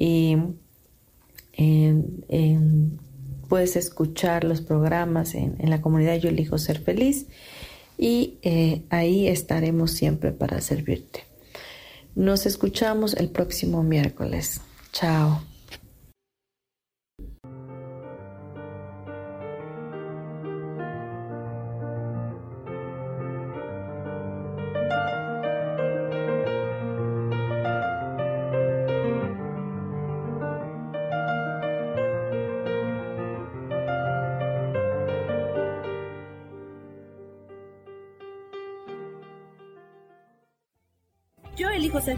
y 0.00 0.36
puedes 3.48 3.74
escuchar 3.74 4.44
los 4.44 4.60
programas 4.60 5.34
en, 5.34 5.56
la 5.58 5.80
comunidad 5.80 6.16
Yo 6.16 6.28
elijo 6.28 6.56
ser 6.58 6.78
feliz 6.78 7.26
y 7.96 8.38
eh, 8.42 8.82
ahí 8.90 9.26
estaremos 9.26 9.90
siempre 9.90 10.30
para 10.30 10.60
servirte. 10.60 11.24
Nos 12.14 12.46
escuchamos 12.46 13.14
el 13.14 13.30
próximo 13.30 13.82
miércoles. 13.82 14.60
Chao. 14.92 15.47